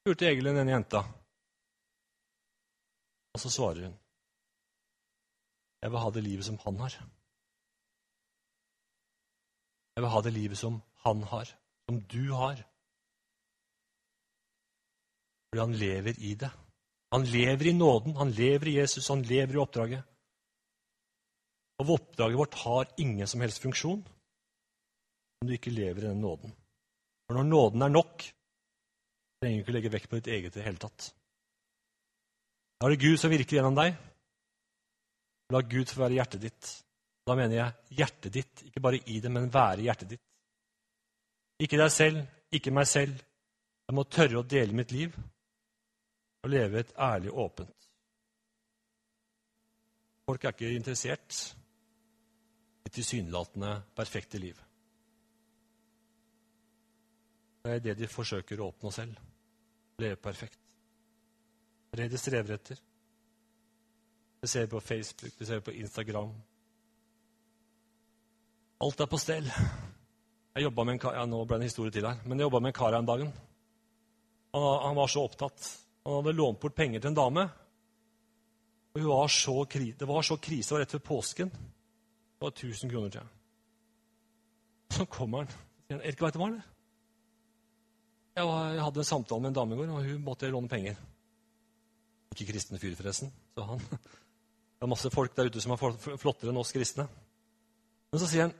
spurte 0.06 0.28
Egil 0.30 0.52
denne 0.52 0.70
jenta. 0.70 1.02
Og 3.34 3.42
så 3.42 3.50
svarer 3.50 3.88
hun 3.88 3.96
jeg 5.86 5.92
vil 5.94 6.02
ha 6.02 6.10
det 6.10 6.22
livet 6.26 6.46
som 6.48 6.56
han 6.64 6.78
har. 6.82 6.94
Jeg 9.94 10.02
vil 10.02 10.10
ha 10.10 10.22
det 10.26 10.32
livet 10.34 10.58
som 10.58 10.80
han 11.04 11.22
har, 11.30 11.52
som 11.86 12.00
du 12.10 12.24
har. 12.34 12.64
Fordi 15.46 15.62
han 15.62 15.76
lever 15.78 16.18
i 16.18 16.34
det. 16.42 16.50
Han 17.14 17.28
lever 17.30 17.70
i 17.70 17.76
nåden, 17.78 18.16
han 18.18 18.34
lever 18.34 18.68
i 18.72 18.76
Jesus, 18.80 19.12
han 19.14 19.22
lever 19.22 19.54
i 19.54 19.62
oppdraget. 19.62 20.15
Og 21.82 21.92
oppdraget 21.98 22.40
vårt 22.40 22.58
har 22.64 22.92
ingen 23.02 23.28
som 23.28 23.42
helst 23.44 23.62
funksjon 23.64 24.04
om 25.42 25.50
du 25.50 25.54
ikke 25.58 25.74
lever 25.74 26.06
i 26.06 26.08
den 26.08 26.22
nåden. 26.24 26.54
For 27.28 27.38
når 27.38 27.48
nåden 27.50 27.84
er 27.84 27.92
nok, 27.92 28.24
trenger 29.42 29.60
du 29.60 29.64
ikke 29.66 29.76
legge 29.76 29.92
vekt 29.94 30.10
på 30.10 30.20
ditt 30.20 30.32
eget 30.32 30.54
i 30.54 30.60
det 30.60 30.66
hele 30.66 30.82
tatt. 30.82 31.10
Da 32.80 32.88
er 32.88 32.96
det 32.96 33.04
Gud 33.04 33.20
som 33.20 33.34
virker 33.34 33.58
gjennom 33.58 33.78
deg. 33.78 33.96
La 35.54 35.62
Gud 35.62 35.92
få 35.92 36.06
være 36.06 36.18
hjertet 36.18 36.46
ditt. 36.48 36.72
Da 37.26 37.36
mener 37.38 37.58
jeg 37.58 38.00
hjertet 38.00 38.34
ditt, 38.34 38.64
ikke 38.70 38.82
bare 38.86 39.02
i 39.10 39.20
det, 39.22 39.32
men 39.34 39.52
være 39.54 39.86
hjertet 39.86 40.16
ditt. 40.16 40.24
Ikke 41.66 41.80
deg 41.80 41.92
selv, 41.94 42.24
ikke 42.54 42.74
meg 42.76 42.88
selv. 42.90 43.20
Jeg 43.86 43.98
må 43.98 44.06
tørre 44.10 44.42
å 44.42 44.48
dele 44.50 44.76
mitt 44.76 44.94
liv 44.94 45.14
og 46.46 46.52
leve 46.54 46.82
et 46.82 46.94
ærlig 47.02 47.32
åpent. 47.34 47.88
Folk 50.26 50.46
er 50.46 50.56
ikke 50.56 50.74
interessert 50.74 51.38
tilsynelatende 52.96 53.76
perfekte 53.96 54.42
liv. 54.42 54.60
Det 57.66 57.76
er 57.76 57.84
det 57.84 57.96
de 58.00 58.10
forsøker 58.10 58.62
å 58.62 58.70
oppnå 58.72 58.92
selv. 58.94 59.22
Leve 60.02 60.20
perfekt. 60.22 60.60
Det 61.92 62.00
er 62.00 62.04
det 62.04 62.14
de 62.14 62.22
strever 62.22 62.58
etter. 62.58 62.82
Det 64.42 64.50
ser 64.52 64.68
vi 64.68 64.76
på 64.76 64.84
Facebook, 64.84 65.34
det 65.40 65.48
ser 65.48 65.62
vi 65.62 65.68
på 65.72 65.80
Instagram, 65.80 66.34
Alt 68.84 69.00
er 69.00 69.08
på 69.08 69.18
stell. 69.18 69.46
Jeg 70.56 70.72
med 70.72 70.90
en 70.94 71.00
kar, 71.00 71.16
ja, 71.16 71.24
Nå 71.28 71.42
ble 71.48 71.58
det 71.58 71.64
en 71.64 71.70
historie 71.70 71.94
til 71.96 72.06
her. 72.08 72.20
Men 72.26 72.40
jeg 72.40 72.46
jobba 72.46 72.60
med 72.60 72.74
en 72.74 72.76
kar 72.76 72.96
en 72.98 73.08
dagen. 73.08 73.30
Han, 74.56 74.66
han, 74.84 74.98
var 74.98 75.08
så 75.12 75.24
opptatt. 75.28 75.70
Han 76.04 76.20
hadde 76.20 76.36
lånt 76.36 76.60
bort 76.60 76.76
penger 76.76 77.00
til 77.00 77.12
en 77.12 77.18
dame. 77.18 77.46
Og 78.96 79.08
var 79.08 79.32
så, 79.32 79.56
Det 79.72 80.08
var 80.08 80.22
så 80.22 80.38
krise. 80.38 80.68
Det 80.68 80.76
var 80.76 80.84
rett 80.84 80.96
før 80.98 81.06
påsken. 81.08 81.52
Det 82.36 82.48
var 82.48 82.52
1000 82.52 82.92
kroner 82.92 83.10
til. 83.10 83.28
Så 84.92 85.06
kommer 85.06 85.44
han. 85.44 85.48
Sier 85.48 85.98
han, 85.98 86.02
'Erik, 86.02 86.22
veit 86.22 86.34
du 86.34 86.40
hva? 86.40 86.50
Jeg, 88.36 88.84
hadde 88.84 89.00
en 89.00 89.08
samtale 89.08 89.42
med 89.42 89.54
en 89.54 89.56
dame 89.56 89.76
i 89.76 89.78
går, 89.78 89.92
og 89.96 90.04
hun 90.04 90.24
måtte 90.24 90.50
låne 90.52 90.68
penger. 90.68 90.96
Ikke 92.36 92.52
kristne 92.52 92.80
fyr, 92.80 92.96
forresten. 92.96 93.32
Så 93.56 93.64
han, 93.64 93.80
Det 94.76 94.84
er 94.84 94.92
masse 94.92 95.10
folk 95.10 95.36
der 95.38 95.48
ute 95.48 95.62
som 95.64 95.72
er 95.72 95.80
flottere 96.20 96.52
enn 96.52 96.60
oss 96.60 96.74
kristne. 96.76 97.08
Men 98.12 98.20
så 98.20 98.28
sier 98.28 98.50
han 98.50 98.56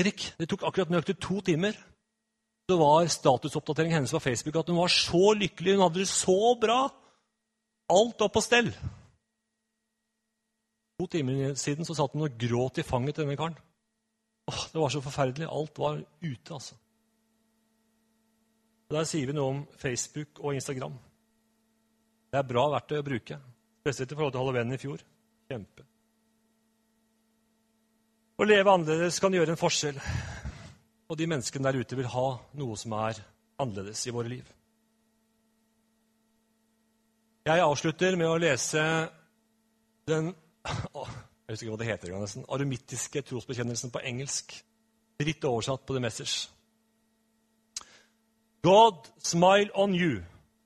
Erik, 0.00 0.30
det 0.38 0.48
tok 0.48 0.64
akkurat 0.64 0.88
nøyaktig 0.88 1.18
to 1.20 1.42
timer. 1.44 1.76
Så 2.70 2.78
var 2.80 3.10
statusoppdateringen 3.12 3.98
hennes 3.98 4.14
på 4.14 4.22
Facebook 4.24 4.56
at 4.56 4.70
hun 4.72 4.80
var 4.80 4.88
så 4.88 5.34
lykkelig, 5.36 5.74
hun 5.76 5.84
hadde 5.84 6.00
det 6.00 6.08
så 6.08 6.54
bra. 6.60 6.86
Alt 7.92 8.24
var 8.24 8.32
på 8.32 8.40
stell. 8.40 8.72
To 11.00 11.08
timer 11.10 11.54
siden 11.58 11.86
så 11.88 11.96
satt 11.96 12.14
han 12.14 12.26
og 12.26 12.38
gråt 12.38 12.80
i 12.82 12.86
fanget 12.86 13.16
til 13.16 13.24
denne 13.24 13.38
karen. 13.38 13.56
Åh, 14.50 14.66
Det 14.72 14.80
var 14.80 14.88
så 14.88 15.00
forferdelig. 15.00 15.48
Alt 15.48 15.78
var 15.78 16.02
ute, 16.22 16.54
altså. 16.54 16.74
Der 18.92 19.04
sier 19.08 19.26
vi 19.26 19.32
noe 19.32 19.50
om 19.54 19.62
Facebook 19.78 20.42
og 20.42 20.54
Instagram. 20.54 20.98
Det 22.32 22.38
er 22.38 22.48
bra 22.48 22.66
verktøy 22.74 22.98
å 23.00 23.06
bruke. 23.06 23.38
Spesielt 23.80 24.12
i 24.12 24.14
forhold 24.14 24.32
til 24.34 24.42
halloween 24.42 24.74
i 24.74 24.80
fjor. 24.80 25.00
Kjempe. 25.48 25.84
Å 28.36 28.48
leve 28.48 28.72
annerledes 28.72 29.20
kan 29.22 29.34
gjøre 29.34 29.54
en 29.54 29.60
forskjell. 29.60 30.00
Og 31.08 31.18
de 31.18 31.28
menneskene 31.28 31.68
der 31.68 31.80
ute 31.80 31.96
vil 31.98 32.10
ha 32.12 32.26
noe 32.58 32.76
som 32.80 32.94
er 32.98 33.20
annerledes 33.60 34.04
i 34.08 34.14
våre 34.14 34.32
liv. 34.32 34.44
Jeg 37.46 37.64
avslutter 37.64 38.16
med 38.16 38.28
å 38.30 38.38
lese 38.38 38.82
den 40.06 40.30
jeg 40.64 41.54
husker 41.54 41.66
ikke 41.66 41.74
hva 41.74 41.80
det 41.82 41.90
heter 41.90 42.18
nesten, 42.18 42.46
aromittiske 42.48 43.22
trosbekjennelsen 43.28 43.92
på 43.94 44.02
engelsk. 44.06 44.54
Fritt 45.20 45.44
oversatt 45.44 45.86
på 45.86 45.94
The 45.96 46.02
Message. 46.02 46.48
God 48.62 49.10
smile 49.18 49.70
on 49.74 49.94
you 49.94 50.22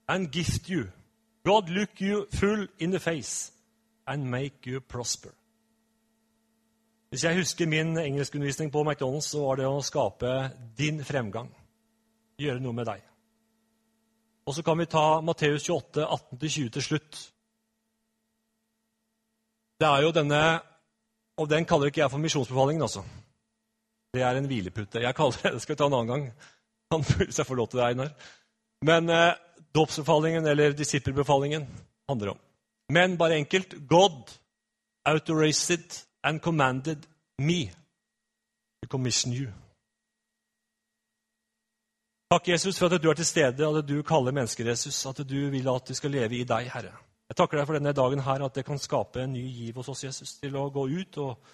and 0.08 0.32
gift 0.32 0.68
you. 0.70 0.86
God 1.44 1.68
look 1.68 2.00
you 2.00 2.26
full 2.32 2.68
in 2.78 2.90
the 2.90 3.00
face 3.00 3.52
and 4.06 4.30
make 4.30 4.66
you 4.66 4.80
prosper. 4.80 5.30
Hvis 7.08 7.24
jeg 7.24 7.36
husker 7.36 7.66
min 7.66 7.98
engelskundervisning 7.98 8.72
på 8.72 8.82
McDonald's, 8.82 9.30
så 9.30 9.40
var 9.40 9.56
det 9.56 9.66
å 9.66 9.82
skape 9.82 10.32
din 10.78 11.04
fremgang. 11.04 11.48
Gjøre 12.38 12.60
noe 12.60 12.76
med 12.76 12.88
deg. 12.90 13.04
Og 14.46 14.54
så 14.54 14.62
kan 14.62 14.78
vi 14.78 14.86
ta 14.90 15.20
Matteus 15.24 15.64
28, 15.64 16.04
18-20 16.04 16.68
til 16.74 16.82
slutt. 16.82 17.20
Det 19.80 19.88
er 19.88 20.02
jo 20.02 20.12
denne 20.14 20.42
Og 21.36 21.48
den 21.50 21.66
kaller 21.68 21.90
ikke 21.90 22.00
jeg 22.00 22.10
for 22.10 22.18
misjonsbefalingen, 22.18 22.82
altså. 22.82 23.02
Det 24.14 24.22
er 24.24 24.38
en 24.38 24.46
hvilepute. 24.48 25.02
Jeg 25.04 25.14
kaller 25.14 25.36
det, 25.42 25.52
det 25.54 25.62
skal 25.62 25.74
vi 25.74 25.78
ta 25.78 25.86
en 25.90 25.96
annen 25.98 26.08
gang. 26.08 26.30
Hvis 27.18 27.38
jeg 27.38 27.46
får 27.46 27.58
lov 27.58 27.68
til 27.68 27.80
det, 27.80 27.88
Einar. 27.90 28.14
Men 28.88 29.10
eh, 29.10 29.34
dåpsbefalingen, 29.74 30.46
eller 30.46 30.72
disippelbefalingen, 30.72 31.68
handler 32.08 32.30
om 32.30 32.38
Men 32.88 33.18
bare 33.18 33.36
enkelt 33.36 33.74
God 33.88 34.30
authorized 35.04 36.06
and 36.22 36.40
commanded 36.40 37.06
me 37.38 37.70
to 38.82 38.88
commission 38.88 39.32
you. 39.32 39.50
Takk, 42.30 42.48
Jesus, 42.48 42.78
for 42.78 42.86
at 42.86 43.02
du 43.02 43.10
er 43.10 43.14
til 43.14 43.26
stede, 43.26 43.66
og 43.66 43.78
at 43.78 43.88
du 43.88 44.02
kaller 44.02 44.32
mennesker, 44.32 44.66
Jesus. 44.66 45.06
At 45.06 45.28
du 45.28 45.50
vil 45.50 45.68
at 45.68 45.88
de 45.88 45.94
skal 45.94 46.10
leve 46.10 46.36
i 46.36 46.44
deg, 46.44 46.70
Herre. 46.72 47.05
Jeg 47.26 47.38
takker 47.40 47.58
deg 47.58 47.66
for 47.66 47.78
denne 47.78 47.94
dagen 47.96 48.22
her, 48.22 48.44
at 48.46 48.54
det 48.54 48.64
kan 48.66 48.78
skape 48.78 49.24
en 49.24 49.32
ny 49.34 49.42
giv 49.42 49.80
hos 49.80 49.90
oss, 49.90 50.04
Jesus, 50.06 50.36
til 50.38 50.54
å 50.58 50.68
gå 50.70 50.84
ut 50.86 51.18
og 51.24 51.48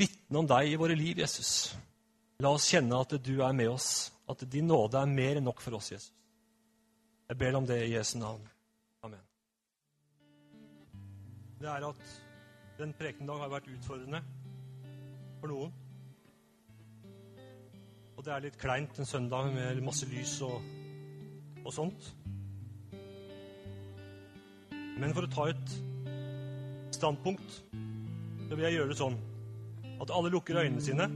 vitne 0.00 0.40
om 0.40 0.48
deg 0.48 0.72
i 0.72 0.78
våre 0.80 0.96
liv, 0.96 1.20
Jesus. 1.20 1.74
La 2.40 2.54
oss 2.56 2.70
kjenne 2.72 2.96
at 3.04 3.12
du 3.20 3.34
er 3.44 3.52
med 3.56 3.68
oss, 3.74 4.08
at 4.32 4.44
din 4.50 4.70
nåde 4.70 4.98
er 4.98 5.10
mer 5.10 5.38
enn 5.38 5.46
nok 5.50 5.60
for 5.60 5.76
oss, 5.76 5.92
Jesus. 5.92 6.14
Jeg 7.28 7.38
ber 7.38 7.56
om 7.56 7.68
det 7.68 7.78
i 7.84 7.92
Jesu 7.92 8.16
navn. 8.20 8.48
Amen. 9.04 9.20
Det 11.60 11.68
er 11.68 11.86
at 11.86 12.16
den 12.80 12.96
prekendag 12.98 13.44
har 13.44 13.52
vært 13.52 13.70
utfordrende 13.72 14.22
for 15.40 15.52
noen. 15.52 15.76
Og 18.16 18.24
det 18.26 18.32
er 18.32 18.44
litt 18.44 18.58
kleint 18.60 18.98
en 18.98 19.08
søndag 19.08 19.52
med 19.54 19.80
masse 19.84 20.08
lys 20.08 20.34
og, 20.46 20.58
og 21.62 21.72
sånt. 21.72 22.12
Men 25.00 25.14
for 25.16 25.26
å 25.26 25.32
ta 25.32 25.48
et 25.50 25.74
standpunkt, 26.92 27.60
så 28.48 28.56
vil 28.56 28.66
jeg 28.66 28.76
gjøre 28.78 28.92
det 28.92 28.98
sånn 29.00 29.16
at 30.02 30.12
alle 30.12 30.32
lukker 30.32 30.58
øynene 30.60 30.82
sine, 30.82 31.06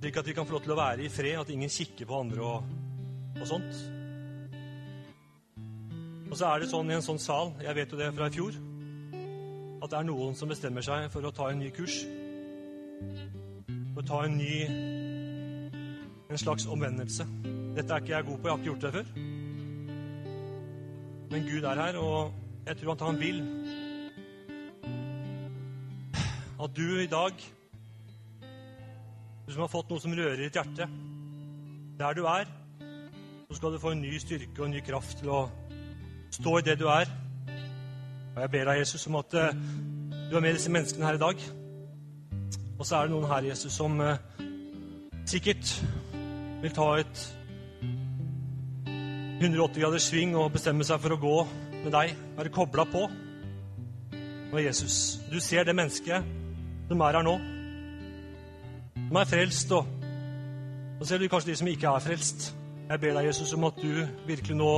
slik 0.00 0.20
at 0.20 0.28
de 0.28 0.34
kan 0.36 0.46
få 0.46 0.54
lov 0.54 0.62
til 0.62 0.74
å 0.76 0.78
være 0.78 1.02
i 1.02 1.10
fred, 1.10 1.40
at 1.40 1.50
ingen 1.50 1.72
kikker 1.72 2.06
på 2.06 2.18
andre 2.20 2.44
og, 2.46 2.74
og 3.40 3.46
sånt. 3.48 3.80
Og 6.30 6.36
så 6.38 6.50
er 6.50 6.62
det 6.62 6.70
sånn 6.70 6.90
i 6.90 6.94
en 6.94 7.04
sånn 7.04 7.18
sal, 7.22 7.54
jeg 7.64 7.74
vet 7.78 7.92
jo 7.92 7.98
det 7.98 8.12
fra 8.14 8.28
i 8.30 8.34
fjor, 8.36 8.58
at 9.82 9.90
det 9.90 9.98
er 9.98 10.06
noen 10.06 10.34
som 10.38 10.50
bestemmer 10.50 10.84
seg 10.84 11.08
for 11.12 11.26
å 11.26 11.34
ta 11.34 11.50
en 11.50 11.62
ny 11.62 11.72
kurs. 11.74 12.00
For 13.94 14.02
å 14.04 14.06
ta 14.06 14.24
en 14.26 14.38
ny 14.38 14.54
En 16.26 16.40
slags 16.42 16.64
omvendelse. 16.66 17.22
Dette 17.76 17.94
er 17.94 18.02
ikke 18.02 18.12
jeg 18.12 18.26
god 18.26 18.40
på, 18.40 18.48
jeg 18.48 18.50
har 18.50 18.58
ikke 18.58 18.68
gjort 18.72 18.82
det 18.82 18.90
før. 18.96 19.35
Men 21.30 21.42
Gud 21.42 21.64
er 21.66 21.74
her, 21.74 21.96
og 21.98 22.34
jeg 22.66 22.76
tror 22.76 22.92
at 22.92 23.02
han 23.02 23.18
vil 23.20 23.40
at 26.64 26.76
du 26.76 26.98
i 26.98 27.06
dag, 27.06 27.32
du 29.46 29.52
som 29.52 29.64
har 29.64 29.70
fått 29.70 29.90
noe 29.90 30.00
som 30.00 30.14
rører 30.16 30.40
ditt 30.40 30.56
hjerte, 30.56 30.86
der 31.98 32.16
du 32.16 32.24
er, 32.30 32.48
så 33.48 33.58
skal 33.58 33.74
du 33.74 33.82
få 33.82 33.92
en 33.94 34.02
ny 34.02 34.16
styrke 34.22 34.62
og 34.62 34.68
en 34.68 34.74
ny 34.76 34.82
kraft 34.86 35.20
til 35.20 35.30
å 35.34 35.42
stå 36.34 36.56
i 36.58 36.64
det 36.66 36.78
du 36.80 36.86
er. 36.90 37.10
Og 38.34 38.40
jeg 38.42 38.52
ber 38.54 38.70
deg, 38.70 38.80
Jesus, 38.80 39.06
om 39.10 39.18
at 39.20 39.36
uh, 39.36 39.52
du 40.30 40.36
er 40.36 40.44
med 40.44 40.56
disse 40.56 40.72
menneskene 40.72 41.06
her 41.06 41.18
i 41.18 41.22
dag. 41.22 41.44
Og 42.78 42.86
så 42.86 42.98
er 42.98 43.06
det 43.06 43.14
noen 43.14 43.28
her, 43.30 43.50
Jesus, 43.50 43.76
som 43.76 44.00
uh, 44.00 44.16
sikkert 45.28 45.76
vil 46.62 46.74
ta 46.76 46.88
et 47.00 47.22
180 49.36 49.82
graders 49.82 50.06
sving 50.08 50.32
og 50.38 50.54
bestemme 50.54 50.84
seg 50.86 51.00
for 51.02 51.12
å 51.12 51.20
gå 51.20 51.36
med 51.82 51.92
deg, 51.92 52.12
være 52.38 52.52
kobla 52.54 52.86
på. 52.88 53.02
Og 54.48 54.62
Jesus, 54.62 55.18
du 55.28 55.36
ser 55.44 55.66
det 55.68 55.74
mennesket 55.76 56.24
som 56.88 57.02
er 57.04 57.18
her 57.18 57.26
nå, 57.26 57.34
som 58.96 59.18
er 59.20 59.28
frelst, 59.28 59.74
og 59.76 61.02
så 61.02 61.10
ser 61.10 61.20
du 61.20 61.28
kanskje 61.28 61.50
de 61.50 61.56
som 61.60 61.68
ikke 61.68 61.90
er 61.90 62.04
frelst. 62.06 62.46
Jeg 62.86 63.02
ber 63.02 63.12
deg, 63.18 63.26
Jesus, 63.28 63.52
om 63.52 63.66
at 63.68 63.76
du 63.82 64.06
virkelig 64.24 64.56
nå 64.56 64.70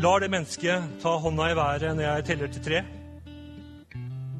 lar 0.00 0.24
det 0.24 0.30
mennesket 0.32 0.96
ta 1.02 1.12
hånda 1.20 1.50
i 1.50 1.58
været 1.58 1.92
når 1.92 2.06
jeg 2.06 2.26
teller 2.30 2.54
til 2.54 2.64
tre. 2.64 2.80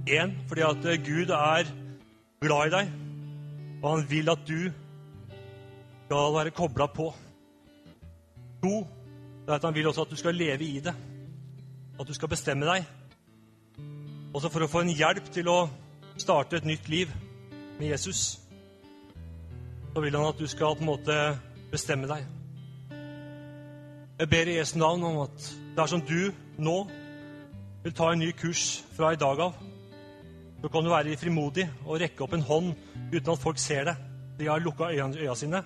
Én, 0.09 0.33
fordi 0.49 0.65
at 0.71 0.89
Gud 1.05 1.35
er 1.37 1.69
glad 2.41 2.71
i 2.71 2.75
deg, 2.79 2.97
og 3.83 3.91
han 3.91 4.09
vil 4.09 4.33
at 4.33 4.49
du 4.49 4.73
skal 6.07 6.35
være 6.39 6.57
kobla 6.57 6.89
på. 6.97 7.13
To, 8.63 8.75
det 9.43 9.51
er 9.51 9.59
at 9.59 9.65
han 9.65 9.75
vil 9.75 9.89
også 9.91 10.05
at 10.07 10.11
du 10.11 10.17
skal 10.17 10.35
leve 10.39 10.65
i 10.65 10.81
det. 10.81 10.95
At 12.01 12.09
du 12.09 12.15
skal 12.15 12.31
bestemme 12.31 12.67
deg. 12.67 12.85
Også 14.35 14.49
for 14.49 14.65
å 14.65 14.71
få 14.71 14.85
en 14.85 14.95
hjelp 14.95 15.27
til 15.35 15.51
å 15.51 15.59
starte 16.21 16.61
et 16.61 16.69
nytt 16.69 16.89
liv 16.89 17.11
med 17.79 17.89
Jesus, 17.89 18.39
så 19.93 20.01
vil 20.01 20.15
han 20.17 20.29
at 20.29 20.39
du 20.39 20.47
skal 20.49 20.77
på 20.77 20.85
en 20.85 20.93
måte 20.93 21.17
bestemme 21.73 22.09
deg. 22.09 22.25
Jeg 24.21 24.31
ber 24.31 24.49
i 24.49 24.57
Jesu 24.61 24.77
navn 24.79 25.05
om 25.09 25.21
at 25.25 25.51
dersom 25.77 26.05
du 26.07 26.31
nå 26.63 26.77
vil 27.83 27.95
ta 27.97 28.13
en 28.13 28.23
ny 28.23 28.31
kurs 28.39 28.83
fra 28.95 29.11
i 29.13 29.21
dag 29.21 29.41
av, 29.43 29.57
så 30.63 30.71
kan 30.71 30.85
du 30.87 30.93
være 30.93 31.17
frimodig 31.19 31.67
og 31.83 31.99
rekke 32.05 32.23
opp 32.23 32.37
en 32.37 32.47
hånd 32.47 32.75
uten 33.11 33.33
at 33.35 33.43
folk 33.43 33.59
ser 33.59 33.89
det. 33.91 33.97
De 34.39 34.47
har 34.47 34.63
lukka 34.63 34.93
øya 34.95 35.35
sine. 35.35 35.65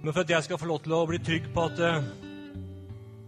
Men 0.00 0.14
for 0.14 0.24
at 0.24 0.30
jeg 0.32 0.44
skal 0.46 0.58
få 0.60 0.68
lov 0.68 0.78
til 0.80 0.94
å 0.96 1.06
bli 1.08 1.18
trygg 1.20 1.50
på 1.52 1.64
at 1.68 1.80
eh, 1.84 2.04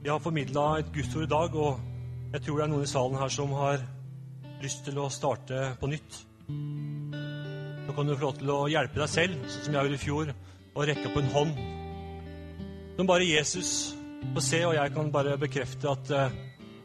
jeg 0.02 0.08
har 0.08 0.22
formidla 0.24 0.78
et 0.80 0.92
gudsord 0.94 1.26
i 1.26 1.30
dag, 1.30 1.56
og 1.56 2.32
jeg 2.32 2.44
tror 2.46 2.56
det 2.56 2.64
er 2.64 2.72
noen 2.72 2.86
i 2.86 2.88
salen 2.88 3.18
her 3.20 3.34
som 3.34 3.52
har 3.58 3.82
lyst 4.62 4.80
til 4.86 4.96
å 5.02 5.10
starte 5.12 5.66
på 5.82 5.90
nytt. 5.92 6.16
Så 7.82 7.96
kan 7.98 8.08
du 8.08 8.14
få 8.16 8.24
lov 8.24 8.40
til 8.40 8.54
å 8.54 8.58
hjelpe 8.72 9.02
deg 9.02 9.12
selv, 9.12 9.44
sånn 9.44 9.66
som 9.66 9.76
jeg 9.76 9.84
gjorde 9.84 10.00
i 10.00 10.02
fjor, 10.06 10.32
og 10.72 10.88
rekke 10.88 11.06
opp 11.10 11.20
en 11.20 11.30
hånd. 11.36 11.62
Som 12.96 13.12
bare 13.12 13.28
Jesus 13.28 13.76
får 14.32 14.48
se, 14.48 14.64
og 14.64 14.76
jeg 14.78 14.96
kan 14.96 15.12
bare 15.12 15.38
bekrefte 15.40 15.92
at 15.92 16.12
uh, 16.16 16.36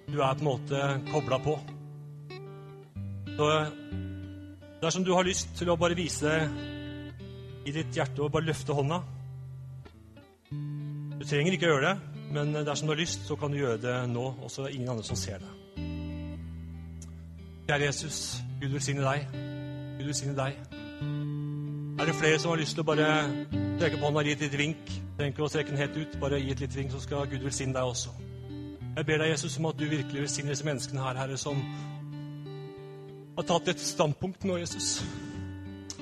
du 0.07 0.19
er 0.19 0.35
på 0.35 0.43
en 0.43 0.49
måte 0.49 0.85
kobla 1.13 1.39
på. 1.47 1.55
Så 3.37 3.51
dersom 4.81 5.07
du 5.07 5.13
har 5.15 5.27
lyst 5.27 5.55
til 5.55 5.71
å 5.71 5.79
bare 5.79 5.95
vise 5.95 6.41
i 7.63 7.71
ditt 7.71 7.95
hjerte 7.95 8.25
og 8.25 8.33
bare 8.33 8.49
løfte 8.49 8.75
hånda 8.75 9.05
Trenger 11.27 11.57
ikke 11.57 11.67
å 11.67 11.73
gjøre 11.73 11.89
det, 11.89 12.21
men 12.31 12.53
dersom 12.55 12.87
du 12.87 12.93
har 12.93 12.99
lyst, 13.01 13.25
så 13.27 13.35
kan 13.35 13.51
du 13.51 13.57
gjøre 13.59 13.81
det 13.83 13.95
nå, 14.07 14.23
og 14.39 14.51
så 14.51 14.61
er 14.61 14.69
det 14.69 14.77
ingen 14.77 14.93
andre 14.93 15.03
som 15.03 15.17
ser 15.19 15.41
det. 15.43 15.49
Kjære 17.67 17.83
Jesus, 17.89 18.19
Gud 18.61 18.71
velsigne 18.71 19.03
deg. 19.03 19.25
Gud 19.97 20.05
velsigne 20.07 20.35
deg. 20.37 20.61
Er 21.99 22.07
det 22.07 22.15
flere 22.15 22.39
som 22.39 22.53
har 22.53 22.61
lyst 22.61 22.77
til 22.77 22.85
å 22.85 22.87
bare 22.87 23.09
trekke 23.51 23.99
på 23.99 24.07
hånda 24.07 24.21
og 24.21 24.29
gi 24.29 24.35
et 24.37 24.45
lite 24.45 24.61
vink? 24.61 24.93
Ikke 25.25 25.43
å 25.43 25.49
strekke 25.51 25.73
den 25.73 25.81
helt 25.81 25.97
ut, 25.99 26.15
bare 26.21 26.39
gi 26.39 26.53
et 26.53 26.63
lite 26.63 26.79
vink, 26.79 26.95
så 26.95 27.01
skal 27.03 27.27
Gud 27.27 27.43
velsigne 27.43 27.75
deg 27.75 27.91
også. 27.91 28.13
Jeg 28.95 29.05
ber 29.09 29.19
deg, 29.19 29.31
Jesus, 29.33 29.57
om 29.59 29.67
at 29.67 29.79
du 29.79 29.83
virkelig 29.83 30.23
velsigner 30.29 30.55
disse 30.55 30.65
menneskene 30.65 31.03
her, 31.03 31.19
Herre, 31.25 31.35
som 31.37 31.59
har 33.35 33.49
tatt 33.51 33.73
et 33.73 33.83
standpunkt 33.83 34.47
nå, 34.47 34.61
Jesus. 34.63 35.01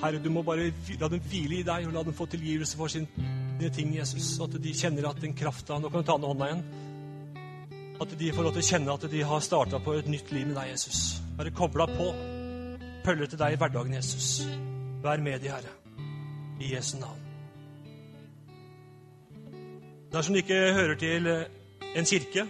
Herre, 0.04 0.22
du 0.22 0.30
må 0.30 0.46
bare 0.46 0.70
la 1.00 1.10
dem 1.10 1.26
hvile 1.32 1.64
i 1.64 1.66
deg, 1.66 1.90
og 1.90 1.98
la 1.98 2.06
dem 2.06 2.14
få 2.14 2.28
tilgivelse 2.30 2.78
for 2.78 2.94
sin 2.94 3.10
dine 3.60 3.72
ting, 3.72 3.94
Jesus, 3.96 4.34
at 4.42 4.56
de 4.62 4.74
kjenner 4.76 5.08
at 5.08 5.20
den 5.22 5.34
krafta 5.36 5.78
Nå 5.80 5.90
kan 5.90 6.02
du 6.02 6.08
ta 6.08 6.16
ned 6.18 6.28
hånda 6.30 6.48
igjen. 6.50 6.64
At 8.02 8.12
de 8.20 8.32
får 8.36 8.44
lov 8.44 8.56
til 8.56 8.64
å 8.64 8.68
kjenne 8.70 8.96
at 8.96 9.06
de 9.12 9.22
har 9.24 9.44
starta 9.44 9.80
på 9.80 9.94
et 9.96 10.10
nytt 10.12 10.32
liv 10.34 10.48
med 10.48 10.58
deg, 10.58 10.74
Jesus. 10.74 11.22
Være 11.38 11.54
kobla 11.56 11.86
på. 11.88 12.10
Følge 13.06 13.30
til 13.32 13.40
deg 13.40 13.54
i 13.54 13.60
hverdagen, 13.60 13.96
Jesus. 13.96 14.28
Vær 15.04 15.22
med 15.24 15.40
de, 15.40 15.52
Herre. 15.54 15.72
I 16.60 16.74
Jesu 16.74 16.98
navn. 17.00 17.22
Dersom 20.12 20.36
du 20.36 20.40
ikke 20.40 20.60
hører 20.76 21.00
til 21.00 21.28
en 21.28 22.08
kirke, 22.08 22.46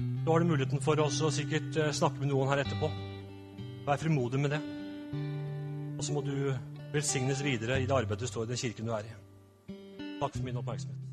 så 0.00 0.32
har 0.32 0.42
du 0.42 0.50
muligheten 0.50 0.82
for 0.82 1.00
å 1.02 1.08
sikkert 1.10 1.76
eh, 1.76 1.94
snakke 1.96 2.22
med 2.22 2.30
noen 2.32 2.50
her 2.50 2.62
etterpå. 2.64 2.90
Vær 3.86 4.00
frimodig 4.00 4.42
med 4.42 4.54
det. 4.54 4.60
Og 5.98 6.04
så 6.06 6.14
må 6.14 6.22
du 6.24 6.34
velsignes 6.92 7.42
videre 7.44 7.80
i 7.80 7.88
det 7.88 7.96
arbeidet 7.96 8.26
du 8.26 8.30
står 8.30 8.48
i 8.48 8.52
den 8.52 8.60
kirken 8.60 8.88
du 8.88 8.94
er 8.96 9.08
i. 9.08 9.18
Takk 10.20 10.36
for 10.36 10.44
min 10.44 10.56
oppmerksomhet. 10.56 11.09